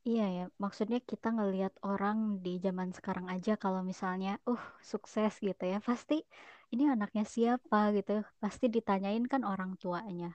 Iya 0.00 0.24
ya, 0.32 0.44
maksudnya 0.56 0.96
kita 1.04 1.28
ngelihat 1.36 1.76
orang 1.84 2.40
di 2.40 2.56
zaman 2.56 2.88
sekarang 2.96 3.28
aja 3.28 3.60
kalau 3.60 3.84
misalnya, 3.84 4.40
uh, 4.48 4.64
sukses 4.80 5.36
gitu 5.44 5.60
ya, 5.60 5.76
pasti 5.84 6.24
ini 6.72 6.88
anaknya 6.88 7.24
siapa? 7.28 7.92
gitu. 7.92 8.24
Pasti 8.40 8.72
ditanyain 8.72 9.24
kan 9.28 9.44
orang 9.44 9.76
tuanya. 9.76 10.32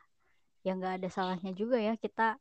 Ya 0.62 0.78
nggak 0.78 1.02
ada 1.02 1.10
salahnya 1.10 1.52
juga 1.58 1.78
ya 1.82 1.98
kita 1.98 2.38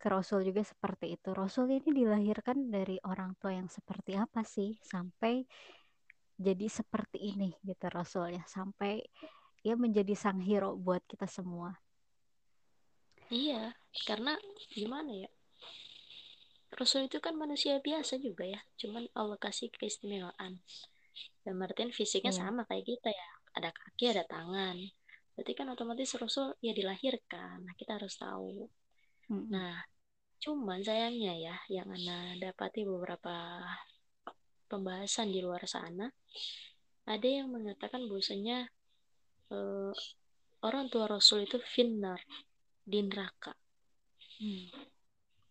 ke 0.00 0.06
Rasul 0.10 0.42
juga 0.48 0.66
seperti 0.66 1.14
itu. 1.14 1.28
Rasul 1.36 1.70
ini 1.70 1.88
dilahirkan 1.92 2.72
dari 2.72 2.96
orang 3.06 3.36
tua 3.38 3.52
yang 3.54 3.68
seperti 3.70 4.18
apa 4.18 4.42
sih? 4.42 4.74
Sampai 4.82 5.46
jadi 6.34 6.66
seperti 6.66 7.30
ini 7.30 7.54
gitu 7.62 7.86
Rasulnya. 7.92 8.42
Sampai 8.48 9.06
ya 9.62 9.78
menjadi 9.78 10.18
sang 10.18 10.40
hero 10.42 10.74
buat 10.74 11.04
kita 11.06 11.30
semua. 11.30 11.78
Iya, 13.30 13.70
karena 14.08 14.34
gimana 14.74 15.12
ya? 15.14 15.30
Rasul 16.70 17.10
itu 17.10 17.18
kan 17.18 17.34
manusia 17.34 17.82
biasa 17.82 18.22
juga 18.22 18.46
ya, 18.46 18.60
cuman 18.78 19.10
Allah 19.18 19.38
kasih 19.42 19.70
keistimewaan. 19.74 20.62
Dan 21.42 21.54
Martin 21.58 21.90
fisiknya 21.90 22.30
Iya. 22.30 22.40
sama 22.46 22.62
kayak 22.68 22.86
kita 22.86 23.10
ya, 23.10 23.28
ada 23.58 23.70
kaki, 23.74 24.04
ada 24.14 24.24
tangan. 24.24 24.78
Berarti 25.34 25.52
kan 25.56 25.66
otomatis 25.72 26.14
Rasul 26.14 26.54
ya 26.62 26.70
dilahirkan. 26.70 27.64
Nah, 27.66 27.74
kita 27.74 27.98
harus 27.98 28.14
tahu. 28.14 28.70
Mm-mm. 29.32 29.50
Nah, 29.50 29.82
cuman 30.38 30.84
sayangnya 30.84 31.34
ya, 31.36 31.56
yang 31.72 31.90
Ana 31.90 32.36
dapati 32.38 32.86
beberapa 32.86 33.64
pembahasan 34.70 35.34
di 35.34 35.42
luar 35.42 35.66
sana, 35.66 36.06
ada 37.08 37.28
yang 37.28 37.50
mengatakan 37.50 38.06
bahwasanya 38.06 38.70
eh, 39.50 39.92
orang 40.62 40.86
tua 40.92 41.10
Rasul 41.10 41.48
itu 41.48 41.58
finnar 41.58 42.22
di 42.86 43.02
neraka. 43.02 43.56
Hmm. 44.38 44.70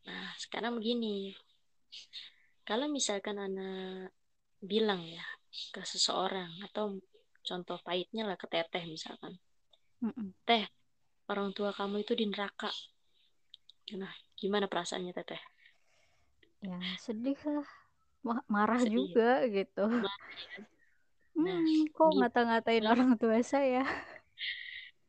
Nah, 0.10 0.32
sekarang 0.44 0.74
begini. 0.82 1.38
Kalau 2.68 2.88
misalkan 2.98 3.38
anak 3.48 4.16
bilang 4.72 5.02
ya 5.16 5.24
ke 5.74 5.82
seseorang 5.92 6.52
atau 6.68 6.86
contoh 7.48 7.78
pahitnya 7.88 8.24
lah 8.30 8.38
ke 8.42 8.48
teteh 8.54 8.84
misalkan. 8.96 9.34
Mm-mm. 10.04 10.34
Teh, 10.48 10.66
orang 11.32 11.50
tua 11.58 11.72
kamu 11.78 11.96
itu 12.04 12.14
di 12.20 12.26
neraka. 12.32 12.70
Nah, 14.02 14.14
gimana 14.40 14.66
perasaannya 14.72 15.14
teteh? 15.20 15.42
ya 16.68 16.78
sedih 17.06 17.40
lah 17.56 17.70
Ma- 18.28 18.46
marah 18.54 18.84
Sedih. 18.84 18.94
juga 18.96 19.28
gitu 19.56 19.82
Nah, 21.44 21.62
Hmm, 21.62 21.88
kok 21.96 22.10
gitu. 22.12 22.18
ngata-ngatain 22.18 22.86
orang 22.92 23.12
tua 23.22 23.38
saya 23.52 23.82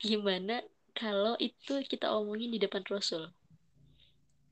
Gimana 0.03 0.57
kalau 1.01 1.35
itu 1.49 1.75
kita 1.91 2.07
omongin 2.19 2.51
di 2.55 2.59
depan 2.65 2.83
Rasul? 2.93 3.25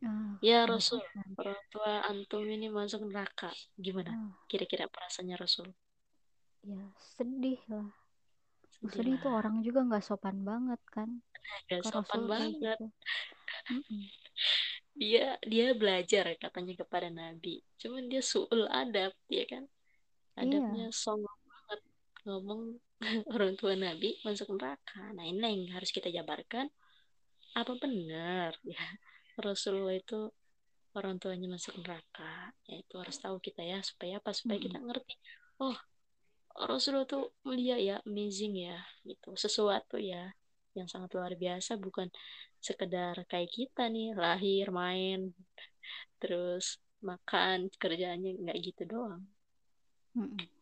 Ah, 0.05 0.39
Ya 0.49 0.59
nggak 0.65 0.71
Rasul, 0.71 1.01
orang 1.41 1.61
tua 1.73 1.93
antum 2.11 2.43
ini 2.55 2.67
masuk 2.79 3.01
neraka. 3.09 3.51
Gimana? 3.85 4.13
Ah, 4.15 4.31
kira-kira 4.51 4.85
perasaannya 4.95 5.37
Rasul? 5.43 5.69
ya 6.71 6.83
sedih 7.15 7.59
lah. 7.73 7.89
Sedih 8.75 8.91
sedih 8.97 9.15
itu 9.19 9.27
lah. 9.27 9.39
orang 9.39 9.55
juga 9.67 9.81
nggak 9.89 10.05
sopan 10.09 10.37
banget 10.51 10.81
kan 10.95 11.09
Gak 11.71 11.83
ke 11.83 11.89
sopan 11.91 12.21
Rasul 12.21 12.23
banget. 12.33 12.79
gitu. 12.79 12.85
Dia 14.99 15.39
dia 15.53 15.67
belajar 15.81 16.25
katanya 16.43 16.75
kepada 16.83 17.09
Nabi. 17.21 17.63
Cuman 17.81 18.03
dia 18.11 18.23
suul 18.33 18.63
adab 18.83 19.13
ya 19.31 19.45
kan? 19.53 19.65
Adabnya 20.43 20.85
songong 21.05 21.41
banget. 21.53 21.81
Ngomong 22.27 22.61
orang 23.35 23.53
tua 23.61 23.75
Nabi 23.79 24.09
masuk 24.27 24.49
neraka. 24.57 25.01
Nah 25.17 25.25
ini 25.31 25.39
yang 25.43 25.63
harus 25.79 25.91
kita 25.97 26.09
jabarkan. 26.17 26.67
Apa 27.61 27.73
benar? 27.83 28.53
Ya 28.73 28.83
Rasulullah 29.41 29.97
itu 29.97 30.31
orang 30.97 31.21
tuanya 31.23 31.47
masuk 31.47 31.79
neraka 31.79 32.51
ya 32.67 32.77
itu 32.81 32.95
harus 32.99 33.17
tahu 33.23 33.39
kita 33.39 33.63
ya 33.63 33.79
supaya 33.83 34.19
apa? 34.19 34.31
Supaya 34.35 34.59
kita 34.59 34.79
ngerti 34.83 35.15
oh 35.63 35.77
Rasulullah 36.59 37.07
tuh 37.07 37.31
mulia 37.47 37.79
ya 37.79 38.03
amazing 38.03 38.59
ya 38.59 38.79
gitu. 39.07 39.35
Sesuatu 39.39 39.97
ya 39.99 40.31
yang 40.75 40.91
sangat 40.91 41.15
luar 41.15 41.35
biasa 41.39 41.79
bukan 41.79 42.11
sekedar 42.59 43.15
kayak 43.31 43.51
kita 43.55 43.87
nih 43.87 44.15
lahir 44.19 44.75
main 44.75 45.31
terus 46.19 46.83
makan 46.99 47.71
kerjaannya 47.79 48.43
nggak 48.43 48.59
gitu 48.59 48.83
doang. 48.91 49.23
Mm-mm. 50.19 50.58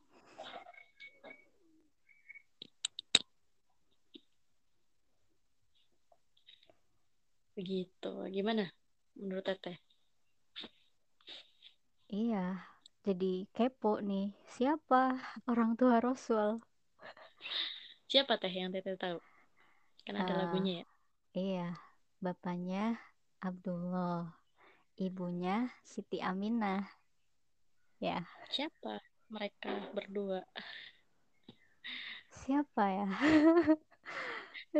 Begitu. 7.56 8.06
Gimana 8.36 8.64
menurut 9.20 9.44
teteh? 9.48 9.76
Iya 12.20 12.38
jadi 13.06 13.32
kepo 13.56 13.90
nih. 14.08 14.24
Siapa 14.54 15.02
orang 15.50 15.70
tua 15.78 15.96
Rasul? 16.06 16.48
Siapa 18.10 18.34
teh 18.42 18.52
yang 18.60 18.70
teteh 18.74 18.96
tahu? 19.02 19.18
Kan 20.06 20.16
ada 20.22 20.32
Ah, 20.32 20.40
lagunya 20.40 20.72
ya? 20.82 20.86
iya 21.38 21.60
bapaknya 22.24 22.78
Abdullah 23.46 24.16
ibunya 25.06 25.54
Siti 25.92 26.18
Aminah. 26.30 26.80
Ya. 28.00 28.26
Siapa 28.52 28.94
mereka 29.34 29.72
berdua? 29.94 30.40
Siapa 32.30 32.82
ya 32.96 33.06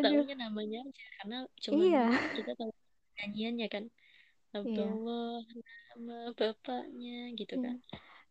tahunya 0.03 0.37
namanya 0.37 0.79
aja 0.85 1.07
karena 1.23 1.39
cuman 1.63 1.85
iya. 1.87 2.07
kita 2.37 2.53
tahu 2.57 2.71
nyanyiannya 3.17 3.69
kan. 3.71 3.85
Iya. 3.87 4.57
Abdullah 4.57 5.41
nama 5.93 6.19
bapaknya 6.33 7.19
gitu 7.37 7.55
iya. 7.61 7.65
kan. 7.65 7.77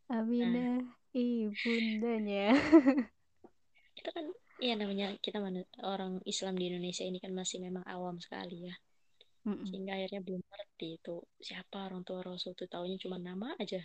Nah. 0.06 0.20
Aminah 0.22 0.78
ibundanya. 1.16 2.54
Kita 3.98 4.10
kan 4.12 4.26
ya 4.60 4.74
namanya 4.76 5.16
kita 5.24 5.40
manu- 5.40 5.72
orang 5.82 6.20
Islam 6.28 6.60
di 6.60 6.68
Indonesia 6.70 7.04
ini 7.08 7.18
kan 7.18 7.32
masih 7.32 7.64
memang 7.64 7.88
awam 7.88 8.20
sekali 8.20 8.70
ya. 8.70 8.76
Mm-mm. 9.46 9.62
sehingga 9.70 9.94
akhirnya 9.94 10.26
belum 10.26 10.42
ngerti 10.42 10.98
itu 10.98 11.22
siapa 11.38 11.86
orang 11.86 12.02
tua 12.02 12.26
Rasul 12.26 12.58
itu 12.58 12.66
taunya 12.66 12.98
cuma 12.98 13.22
nama 13.22 13.54
aja. 13.62 13.78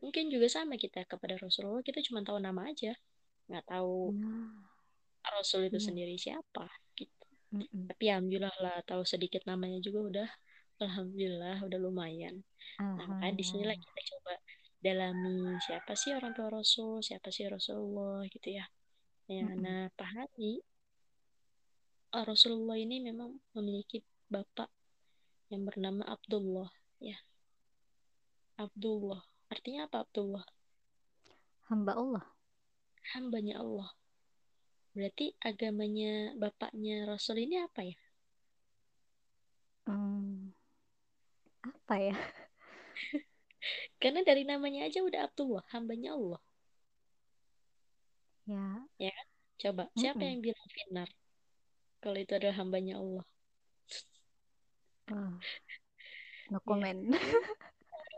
Mungkin 0.00 0.32
juga 0.32 0.48
sama 0.48 0.80
kita 0.80 1.04
kepada 1.04 1.36
Rasulullah 1.36 1.84
kita 1.84 2.00
cuma 2.00 2.24
tahu 2.24 2.40
nama 2.40 2.64
aja. 2.64 2.96
Nggak 3.46 3.64
tahu 3.68 4.16
Nah, 4.16 5.36
Rasul 5.38 5.70
itu 5.70 5.78
iya. 5.78 5.86
sendiri 5.86 6.16
siapa 6.18 6.66
Mm-mm. 7.52 7.84
tapi 7.92 8.04
alhamdulillah 8.08 8.56
lah 8.64 8.76
tahu 8.88 9.04
sedikit 9.04 9.44
namanya 9.44 9.78
juga 9.84 10.00
udah. 10.08 10.28
Alhamdulillah 10.82 11.62
udah 11.62 11.78
lumayan. 11.78 12.42
Nah 12.80 13.06
makanya 13.06 13.34
di 13.38 13.44
sinilah 13.44 13.76
kita 13.76 14.00
coba 14.16 14.34
dalami 14.82 15.54
siapa 15.62 15.92
sih 15.94 16.10
orang 16.16 16.32
tua 16.34 16.48
Rasul 16.50 17.04
siapa 17.04 17.28
sih 17.30 17.46
Rasulullah 17.46 18.24
gitu 18.26 18.48
ya. 18.50 18.64
Yang 19.30 19.48
Mm-mm. 19.52 19.64
Ana 19.68 19.76
pahami 19.94 20.52
eh, 22.16 22.24
Rasulullah 22.24 22.76
ini 22.80 22.98
memang 23.04 23.30
memiliki 23.54 24.02
bapak 24.32 24.68
yang 25.52 25.62
bernama 25.68 26.02
Abdullah 26.08 26.72
ya. 26.98 27.20
Abdullah. 28.56 29.22
Artinya 29.52 29.84
apa 29.86 30.08
Abdullah? 30.08 30.44
Hamba 31.68 31.92
Allah. 31.94 32.24
hambanya 33.12 33.58
Allah 33.58 33.90
berarti 34.96 35.32
agamanya 35.48 36.36
bapaknya 36.36 37.08
Rasul 37.08 37.36
ini 37.44 37.56
apa 37.66 37.80
ya? 37.84 37.96
Hmm, 39.86 40.52
apa 41.64 41.94
ya? 41.98 42.16
karena 44.02 44.20
dari 44.28 44.42
namanya 44.44 44.86
aja 44.88 45.00
udah 45.02 45.20
Abdullah 45.26 45.64
hambanya 45.74 46.14
Allah. 46.16 46.40
Ya, 48.46 48.84
ya 48.98 49.10
kan? 49.16 49.26
Coba 49.62 49.82
siapa 49.94 50.22
Mm-mm. 50.22 50.30
yang 50.34 50.40
bilang 50.42 50.68
benar 50.74 51.08
kalau 52.02 52.18
itu 52.18 52.32
adalah 52.34 52.56
hambanya 52.58 52.94
Allah. 52.98 53.24
Oh, 55.10 55.32
no 56.50 56.58
ya. 56.66 56.68
comment. 56.68 57.00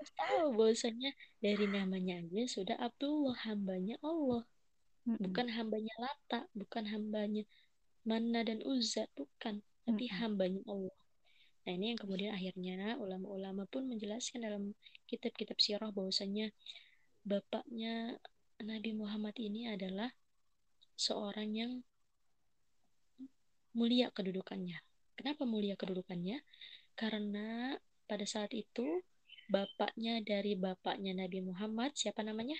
harus 0.04 0.10
tahu 0.20 0.46
bahwasanya 0.60 1.10
dari 1.40 1.64
namanya 1.64 2.20
aja 2.20 2.42
sudah 2.44 2.76
Abdullah 2.76 3.36
hambanya 3.48 3.96
Allah 4.04 4.44
Mm-mm. 5.04 5.20
bukan 5.20 5.46
hambanya 5.52 5.94
Lata 6.00 6.40
bukan 6.56 6.84
hambanya 6.88 7.44
Manna 8.04 8.44
dan 8.44 8.60
Uzza 8.64 9.08
bukan. 9.16 9.64
Tapi 9.84 10.04
Mm-mm. 10.08 10.18
hambanya 10.20 10.60
Allah. 10.68 10.96
Nah 11.64 11.72
ini 11.72 11.96
yang 11.96 12.00
kemudian 12.00 12.32
akhirnya 12.36 12.96
ulama-ulama 13.00 13.64
pun 13.68 13.88
menjelaskan 13.88 14.44
dalam 14.44 14.76
kitab-kitab 15.08 15.56
sirah 15.56 15.88
bahwasanya 15.92 16.52
bapaknya 17.24 18.20
Nabi 18.60 18.92
Muhammad 18.92 19.32
ini 19.40 19.72
adalah 19.72 20.12
seorang 20.94 21.48
yang 21.56 21.72
mulia 23.72 24.12
kedudukannya. 24.12 24.78
Kenapa 25.16 25.48
mulia 25.48 25.74
kedudukannya? 25.74 26.44
Karena 26.94 27.74
pada 28.04 28.28
saat 28.28 28.52
itu 28.52 29.00
bapaknya 29.48 30.20
dari 30.20 30.56
bapaknya 30.56 31.16
Nabi 31.16 31.44
Muhammad 31.44 31.96
siapa 31.96 32.20
namanya 32.20 32.56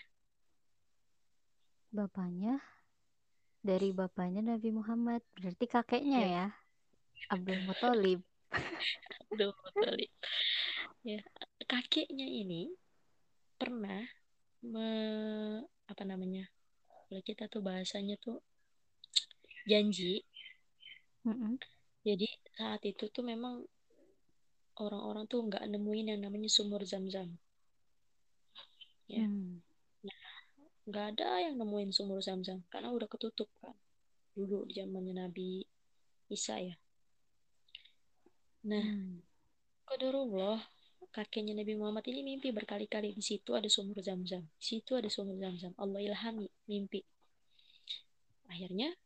Bapaknya 1.95 2.59
dari 3.63 3.95
bapaknya 3.95 4.43
Nabi 4.43 4.75
Muhammad. 4.75 5.23
Berarti 5.39 5.65
kakeknya 5.71 6.19
ya 6.19 6.29
ya, 6.29 6.47
Abdul 7.31 7.63
Muthalib. 7.63 8.21
Abdul 9.31 9.55
Muthalib 9.55 10.11
ya 11.05 11.21
kakeknya 11.69 12.25
ini 12.25 12.73
pernah 13.61 14.01
me, 14.65 14.89
apa 15.85 16.03
namanya 16.09 16.49
kalau 16.89 17.21
kita 17.21 17.45
tuh 17.53 17.61
bahasanya 17.61 18.17
tuh 18.17 18.41
janji 19.69 20.25
Mm-mm. 21.29 21.61
jadi 22.09 22.25
saat 22.57 22.81
itu 22.89 23.13
tuh 23.13 23.21
memang 23.21 23.69
orang-orang 24.81 25.29
tuh 25.29 25.45
nggak 25.45 25.65
nemuin 25.69 26.17
yang 26.17 26.21
namanya 26.25 26.49
sumur 26.49 26.81
zam-zam 26.89 27.37
Ya. 29.05 29.21
Hmm. 29.21 29.61
Nggak 30.85 31.07
ada 31.17 31.49
yang 31.49 31.57
nemuin 31.57 31.91
sumur 31.97 32.21
zam-zam 32.21 32.61
karena 32.69 32.93
udah 32.93 33.09
ketutup 33.09 33.49
kan. 33.61 33.73
Dulu 34.37 34.69
di 34.69 34.77
zamannya 34.77 35.15
Nabi 35.25 35.65
Isa 36.29 36.61
ya. 36.61 36.77
Nah 38.69 38.85
Hmm. 38.85 39.21
Qadarullah 39.85 40.65
kakeknya 41.13 41.53
Nabi 41.53 41.77
Muhammad 41.77 42.09
ini 42.09 42.25
mimpi 42.25 42.49
berkali-kali. 42.51 43.13
Di 43.13 43.21
situ 43.21 43.53
ada 43.53 43.69
sumur 43.69 44.01
zam-zam 44.01 44.45
di 44.57 44.65
situ 44.65 44.97
ada 44.97 45.09
sumur 45.13 45.37
zam-zam 45.37 45.77
Allah 45.77 46.01
ilhami 46.01 46.49
mimpi. 46.65 47.05
Akhirnya 48.49 48.97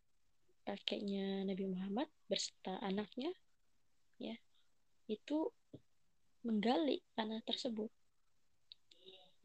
kakeknya 0.62 1.42
Nabi 1.48 1.64
Muhammad 1.66 2.06
berserta 2.30 2.78
anaknya 2.84 3.34
ya 4.22 4.36
itu 5.10 5.50
menggali 6.46 7.02
tanah 7.18 7.42
tersebut. 7.42 7.90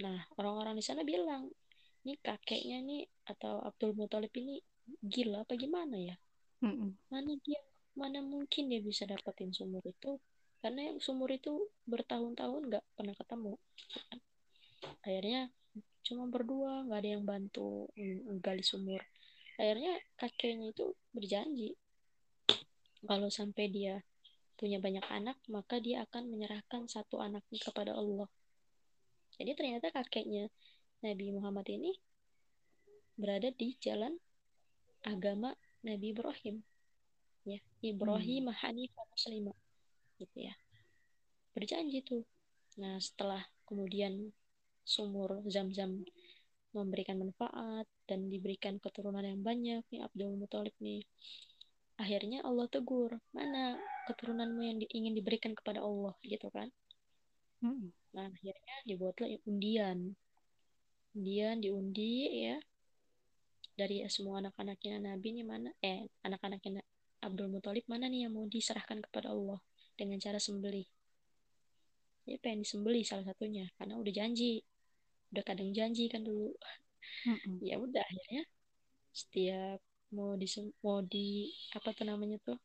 Nah 0.04 0.28
orang-orang 0.38 0.78
di 0.78 0.84
sana 0.86 1.02
bilang 1.02 1.50
ini 2.04 2.20
kakeknya 2.20 2.78
nih 2.84 3.04
atau 3.32 3.64
Abdul 3.64 3.96
Muthalib 3.96 4.32
ini 4.36 4.60
gila 5.00 5.48
apa 5.48 5.56
gimana 5.56 5.96
ya? 5.96 6.16
Mm-mm. 6.64 6.96
mana 7.12 7.36
dia 7.44 7.60
mana 7.94 8.24
mungkin 8.24 8.72
dia 8.72 8.80
bisa 8.80 9.04
dapetin 9.04 9.52
sumur 9.52 9.84
itu? 9.84 10.20
Karena 10.64 10.92
yang 10.92 11.04
sumur 11.04 11.28
itu 11.28 11.68
bertahun-tahun 11.84 12.72
nggak 12.72 12.86
pernah 12.96 13.16
ketemu. 13.20 13.54
Akhirnya 15.04 15.52
cuma 16.04 16.28
berdua 16.28 16.88
nggak 16.88 17.00
ada 17.04 17.10
yang 17.20 17.24
bantu 17.28 17.92
mm, 17.96 18.40
gali 18.40 18.64
sumur. 18.64 19.04
Akhirnya 19.60 20.00
kakeknya 20.16 20.72
itu 20.72 20.96
berjanji 21.12 21.76
kalau 23.04 23.28
sampai 23.28 23.68
dia 23.68 24.00
punya 24.56 24.80
banyak 24.80 25.04
anak 25.12 25.36
maka 25.52 25.84
dia 25.84 26.08
akan 26.08 26.32
menyerahkan 26.32 26.88
satu 26.88 27.20
anaknya 27.20 27.60
kepada 27.60 27.92
Allah. 27.92 28.32
Jadi 29.36 29.52
ternyata 29.60 29.92
kakeknya 29.92 30.48
Nabi 31.04 31.36
Muhammad 31.36 31.68
ini 31.68 31.92
berada 33.20 33.52
di 33.52 33.76
jalan 33.78 34.16
agama 35.04 35.52
Nabi 35.84 36.16
Ibrahim. 36.16 36.64
Ya 37.44 37.60
Ibrahim 37.84 38.48
Hanifah 38.50 39.06
Muslimah 39.12 39.58
gitu 40.18 40.38
ya. 40.48 40.56
Berjanji 41.52 42.00
tuh. 42.08 42.24
Nah 42.80 42.98
setelah 43.04 43.44
kemudian 43.68 44.32
sumur 44.88 45.44
zam-zam 45.52 46.08
memberikan 46.72 47.20
manfaat 47.22 47.86
dan 48.10 48.32
diberikan 48.32 48.82
keturunan 48.82 49.22
yang 49.22 49.44
banyak 49.44 49.84
nih 49.94 50.02
Abdul 50.02 50.40
Muthalib 50.40 50.74
nih 50.82 51.06
akhirnya 52.02 52.42
Allah 52.42 52.66
tegur 52.66 53.22
mana 53.30 53.78
keturunanmu 54.10 54.62
yang 54.66 54.78
di- 54.82 54.90
ingin 54.90 55.14
diberikan 55.14 55.54
kepada 55.54 55.86
Allah? 55.86 56.18
Gitu 56.26 56.50
kan. 56.50 56.72
Mm-mm. 57.64 57.96
nah 58.12 58.28
akhirnya 58.28 58.76
dibuatlah 58.84 59.30
undian 59.48 60.20
undian 61.14 61.62
diundi 61.62 62.30
ya. 62.50 62.58
Dari 63.74 64.06
semua 64.06 64.38
anak-anaknya 64.38 65.02
Nabi 65.02 65.42
nih 65.42 65.46
mana? 65.46 65.70
Eh 65.82 66.06
anak-anaknya 66.22 66.82
Na- 66.82 66.90
Abdul 67.26 67.50
Muthalib 67.50 67.86
mana 67.90 68.06
nih 68.06 68.28
yang 68.28 68.34
mau 68.38 68.46
diserahkan 68.46 69.02
kepada 69.02 69.34
Allah 69.34 69.58
dengan 69.98 70.22
cara 70.22 70.38
sembelih? 70.38 70.86
Dia 72.28 72.38
pengen 72.38 72.62
disembelih 72.62 73.02
salah 73.02 73.26
satunya 73.26 73.70
karena 73.82 73.98
udah 73.98 74.14
janji. 74.14 74.62
Udah 75.34 75.44
kadang 75.46 75.74
janji 75.74 76.06
kan 76.10 76.22
dulu. 76.22 76.54
Mm-mm. 77.28 77.60
ya 77.60 77.76
udah 77.76 78.00
akhirnya 78.00 78.48
setiap 79.12 79.84
mau 80.16 80.40
di 80.40 80.48
mau 80.80 81.04
di 81.04 81.52
apa 81.74 81.90
tuh 81.92 82.06
namanya 82.06 82.38
tuh? 82.46 82.58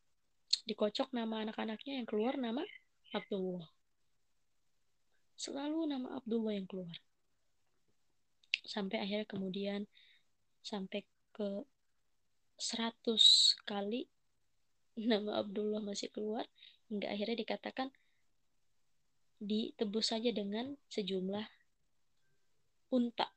Dikocok 0.69 1.11
nama 1.11 1.41
anak-anaknya 1.43 2.01
yang 2.01 2.07
keluar 2.07 2.37
nama 2.37 2.61
Abdullah. 3.11 3.65
Selalu 5.39 5.89
nama 5.89 6.19
Abdullah 6.19 6.53
yang 6.53 6.67
keluar 6.69 6.93
sampai 8.69 9.01
akhirnya 9.01 9.25
kemudian 9.25 9.89
sampai 10.61 11.01
ke 11.33 11.65
100 12.61 13.65
kali 13.65 14.05
nama 15.09 15.41
Abdullah 15.41 15.81
masih 15.81 16.13
keluar 16.13 16.45
hingga 16.93 17.09
akhirnya 17.09 17.41
dikatakan 17.41 17.89
ditebus 19.41 20.13
saja 20.13 20.29
dengan 20.29 20.77
sejumlah 20.93 21.47
unta 22.93 23.33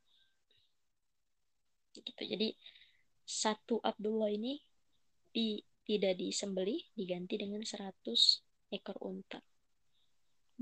gitu 1.96 2.24
jadi 2.28 2.52
satu 3.24 3.80
Abdullah 3.80 4.28
ini 4.28 4.60
di, 5.32 5.62
tidak 5.88 6.20
disembelih 6.20 6.82
diganti 6.92 7.40
dengan 7.40 7.64
100 7.64 7.96
ekor 8.74 8.98
unta 9.00 9.40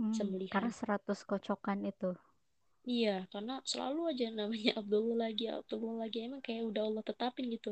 Hmm, 0.01 0.17
Sembelihan. 0.17 0.49
Karena 0.49 0.73
100 0.73 1.29
kocokan 1.29 1.85
itu. 1.85 2.17
Iya 2.89 3.11
karena 3.33 3.53
selalu 3.73 4.01
aja 4.13 4.25
namanya 4.33 4.73
Abdullah 4.81 5.17
lagi 5.25 5.45
Abdullah 5.49 5.97
lagi 6.05 6.19
emang 6.27 6.43
kayak 6.47 6.63
udah 6.71 6.83
Allah 6.89 7.05
tetapin 7.11 7.47
gitu 7.55 7.71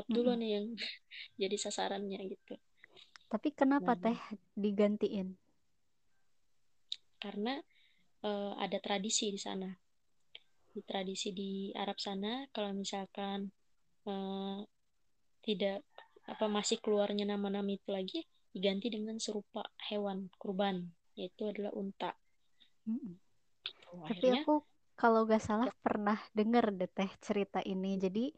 Abdullah 0.00 0.34
nih 0.40 0.50
yang 0.56 0.66
jadi 1.42 1.56
sasarannya 1.64 2.20
gitu 2.34 2.54
Tapi 3.30 3.48
kenapa 3.58 3.92
Nah. 3.94 4.00
teh 4.02 4.18
digantiin? 4.62 5.28
karena 7.22 7.54
eh, 8.28 8.52
ada 8.64 8.78
tradisi 8.86 9.26
di 9.34 9.40
sana. 9.40 9.68
Di 10.74 10.80
tradisi 10.90 11.32
di 11.40 11.50
Arab 11.82 11.98
sana, 12.06 12.32
kalau 12.54 12.70
misalkan 12.82 13.40
eh, 14.10 14.58
tidak 15.46 15.78
apa 16.32 16.46
masih 16.56 16.78
keluarnya 16.84 17.24
nama-nama 17.32 17.70
itu 17.78 17.88
lagi, 17.96 18.20
diganti 18.54 18.88
dengan 18.96 19.16
serupa 19.24 19.62
hewan 19.90 20.18
kurban, 20.40 20.76
yaitu 21.18 21.42
adalah 21.52 21.72
unta. 21.82 22.10
Tuh, 22.84 23.16
Tapi 24.04 24.28
akhirnya 24.28 24.42
aku 24.44 24.54
kalau 24.96 25.28
gak 25.28 25.44
salah 25.44 25.68
pernah 25.84 26.16
dengar 26.32 26.72
deh 26.72 26.88
teh 26.88 27.10
cerita 27.20 27.60
ini. 27.60 28.00
Jadi 28.00 28.32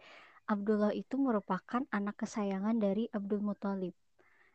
Abdullah 0.48 0.96
itu 0.96 1.14
merupakan 1.20 1.84
anak 1.92 2.24
kesayangan 2.24 2.76
dari 2.80 3.06
Abdul 3.12 3.44
Muthalib. 3.44 3.94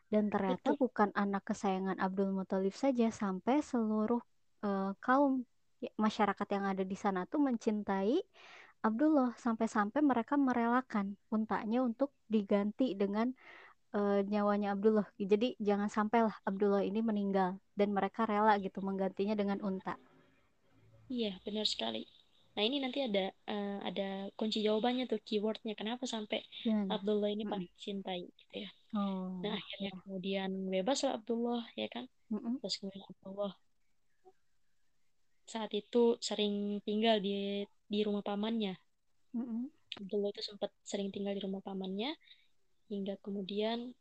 Dan 0.10 0.30
ternyata 0.30 0.74
Betul. 0.74 0.82
bukan 0.90 1.10
anak 1.14 1.42
kesayangan 1.48 1.98
Abdul 1.98 2.34
Muthalib 2.34 2.74
saja, 2.74 3.10
sampai 3.10 3.62
seluruh 3.66 4.22
eh, 4.62 4.92
kaum 5.02 5.42
ya, 5.82 5.90
masyarakat 5.98 6.48
yang 6.54 6.66
ada 6.70 6.84
di 6.86 6.98
sana 6.98 7.26
tuh 7.26 7.42
mencintai 7.42 8.22
Abdullah 8.84 9.32
sampai-sampai 9.40 10.04
mereka 10.04 10.36
merelakan 10.36 11.16
untanya 11.32 11.80
untuk 11.82 12.12
diganti 12.28 12.94
dengan 12.94 13.32
eh, 13.96 14.22
nyawanya 14.28 14.76
Abdullah. 14.76 15.08
Jadi 15.18 15.56
jangan 15.58 15.88
sampailah 15.88 16.36
Abdullah 16.44 16.84
ini 16.84 17.00
meninggal 17.00 17.58
dan 17.74 17.90
mereka 17.96 18.28
rela 18.28 18.60
gitu 18.60 18.84
menggantinya 18.84 19.34
dengan 19.34 19.62
unta. 19.64 19.96
Iya 21.10 21.36
benar 21.44 21.66
sekali. 21.68 22.06
Nah 22.54 22.62
ini 22.62 22.78
nanti 22.78 23.02
ada 23.02 23.34
eh, 23.50 23.78
ada 23.82 24.30
kunci 24.38 24.62
jawabannya 24.62 25.10
tuh 25.10 25.20
keywordnya 25.26 25.74
kenapa 25.74 26.06
sampai 26.06 26.46
Gimana? 26.62 27.02
Abdullah 27.02 27.30
ini 27.34 27.44
paling 27.50 27.70
dicintai 27.74 28.30
gitu 28.30 28.56
ya. 28.64 28.70
Oh, 28.94 29.42
Nah 29.42 29.58
akhirnya 29.58 29.92
kemudian 30.06 30.50
bebas 30.70 31.02
lah 31.02 31.18
Abdullah 31.18 31.66
ya 31.74 31.90
kan. 31.90 32.06
Mm-mm. 32.30 32.62
Terus 32.62 32.78
kemudian 32.78 33.06
Abdullah 33.10 33.54
saat 35.44 35.72
itu 35.76 36.16
sering 36.22 36.80
tinggal 36.86 37.18
di 37.20 37.66
di 37.90 38.00
rumah 38.06 38.22
pamannya. 38.22 38.78
Mm-mm. 39.34 39.74
Abdullah 39.98 40.30
itu 40.30 40.42
sempat 40.46 40.70
sering 40.86 41.10
tinggal 41.10 41.34
di 41.34 41.42
rumah 41.42 41.62
pamannya 41.62 42.14
hingga 42.90 43.18
kemudian 43.26 43.94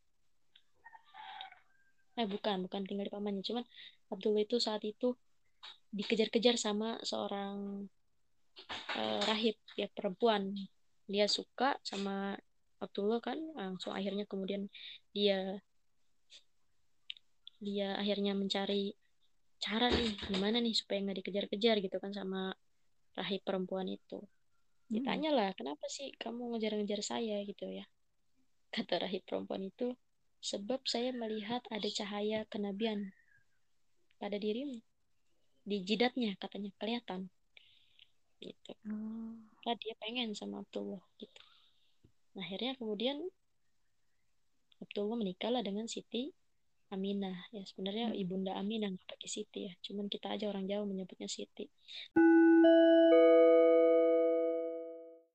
eh 2.12 2.28
bukan 2.28 2.68
bukan 2.68 2.84
tinggal 2.84 3.08
di 3.08 3.12
pamannya 3.12 3.40
cuman 3.40 3.64
Abdullah 4.12 4.44
itu 4.44 4.60
saat 4.60 4.84
itu 4.84 5.16
dikejar-kejar 5.92 6.56
sama 6.56 6.96
seorang 7.04 7.84
eh, 8.96 9.20
rahib 9.28 9.56
ya 9.76 9.86
perempuan. 9.92 10.56
Dia 11.04 11.28
suka 11.28 11.76
sama 11.84 12.32
Abdullah 12.80 13.20
kan 13.20 13.38
langsung 13.54 13.92
akhirnya 13.92 14.24
kemudian 14.26 14.66
dia 15.12 15.60
dia 17.62 17.94
akhirnya 17.94 18.34
mencari 18.34 18.96
cara 19.62 19.86
nih 19.86 20.18
gimana 20.26 20.58
nih 20.58 20.74
supaya 20.74 20.98
nggak 21.06 21.22
dikejar-kejar 21.22 21.78
gitu 21.78 21.96
kan 22.02 22.10
sama 22.10 22.56
rahib 23.14 23.44
perempuan 23.46 23.86
itu. 23.86 24.18
Mm-mm. 24.18 24.98
ditanya 24.98 25.30
lah 25.30 25.50
kenapa 25.54 25.86
sih 25.88 26.10
kamu 26.18 26.56
ngejar-ngejar 26.56 27.00
saya? 27.04 27.38
gitu 27.46 27.68
ya. 27.70 27.86
Kata 28.72 29.04
rahib 29.04 29.22
perempuan 29.28 29.68
itu 29.68 29.94
sebab 30.42 30.82
saya 30.88 31.14
melihat 31.14 31.62
ada 31.70 31.86
cahaya 31.86 32.42
kenabian 32.50 33.14
pada 34.18 34.34
dirimu 34.42 34.82
di 35.62 35.76
jidatnya 35.86 36.34
katanya 36.38 36.70
kelihatan. 36.78 37.30
Gitu. 38.42 38.72
Oh. 38.90 39.38
Nah, 39.62 39.74
dia 39.78 39.94
pengen 40.02 40.34
sama 40.34 40.66
Abdullah 40.66 41.02
gitu. 41.22 41.42
Nah 42.32 42.42
akhirnya 42.42 42.74
kemudian 42.80 43.20
Abdullah 44.82 45.20
menikahlah 45.20 45.62
dengan 45.62 45.86
Siti 45.86 46.32
Aminah. 46.90 47.48
Ya 47.54 47.62
sebenarnya 47.62 48.10
Mm-mm. 48.10 48.22
ibunda 48.22 48.52
Aminah 48.58 48.90
nggak 48.90 49.06
pakai 49.06 49.28
Siti 49.30 49.70
ya. 49.70 49.72
Cuman 49.84 50.10
kita 50.10 50.34
aja 50.34 50.50
orang 50.50 50.66
Jawa 50.66 50.88
menyebutnya 50.88 51.30
Siti 51.30 51.68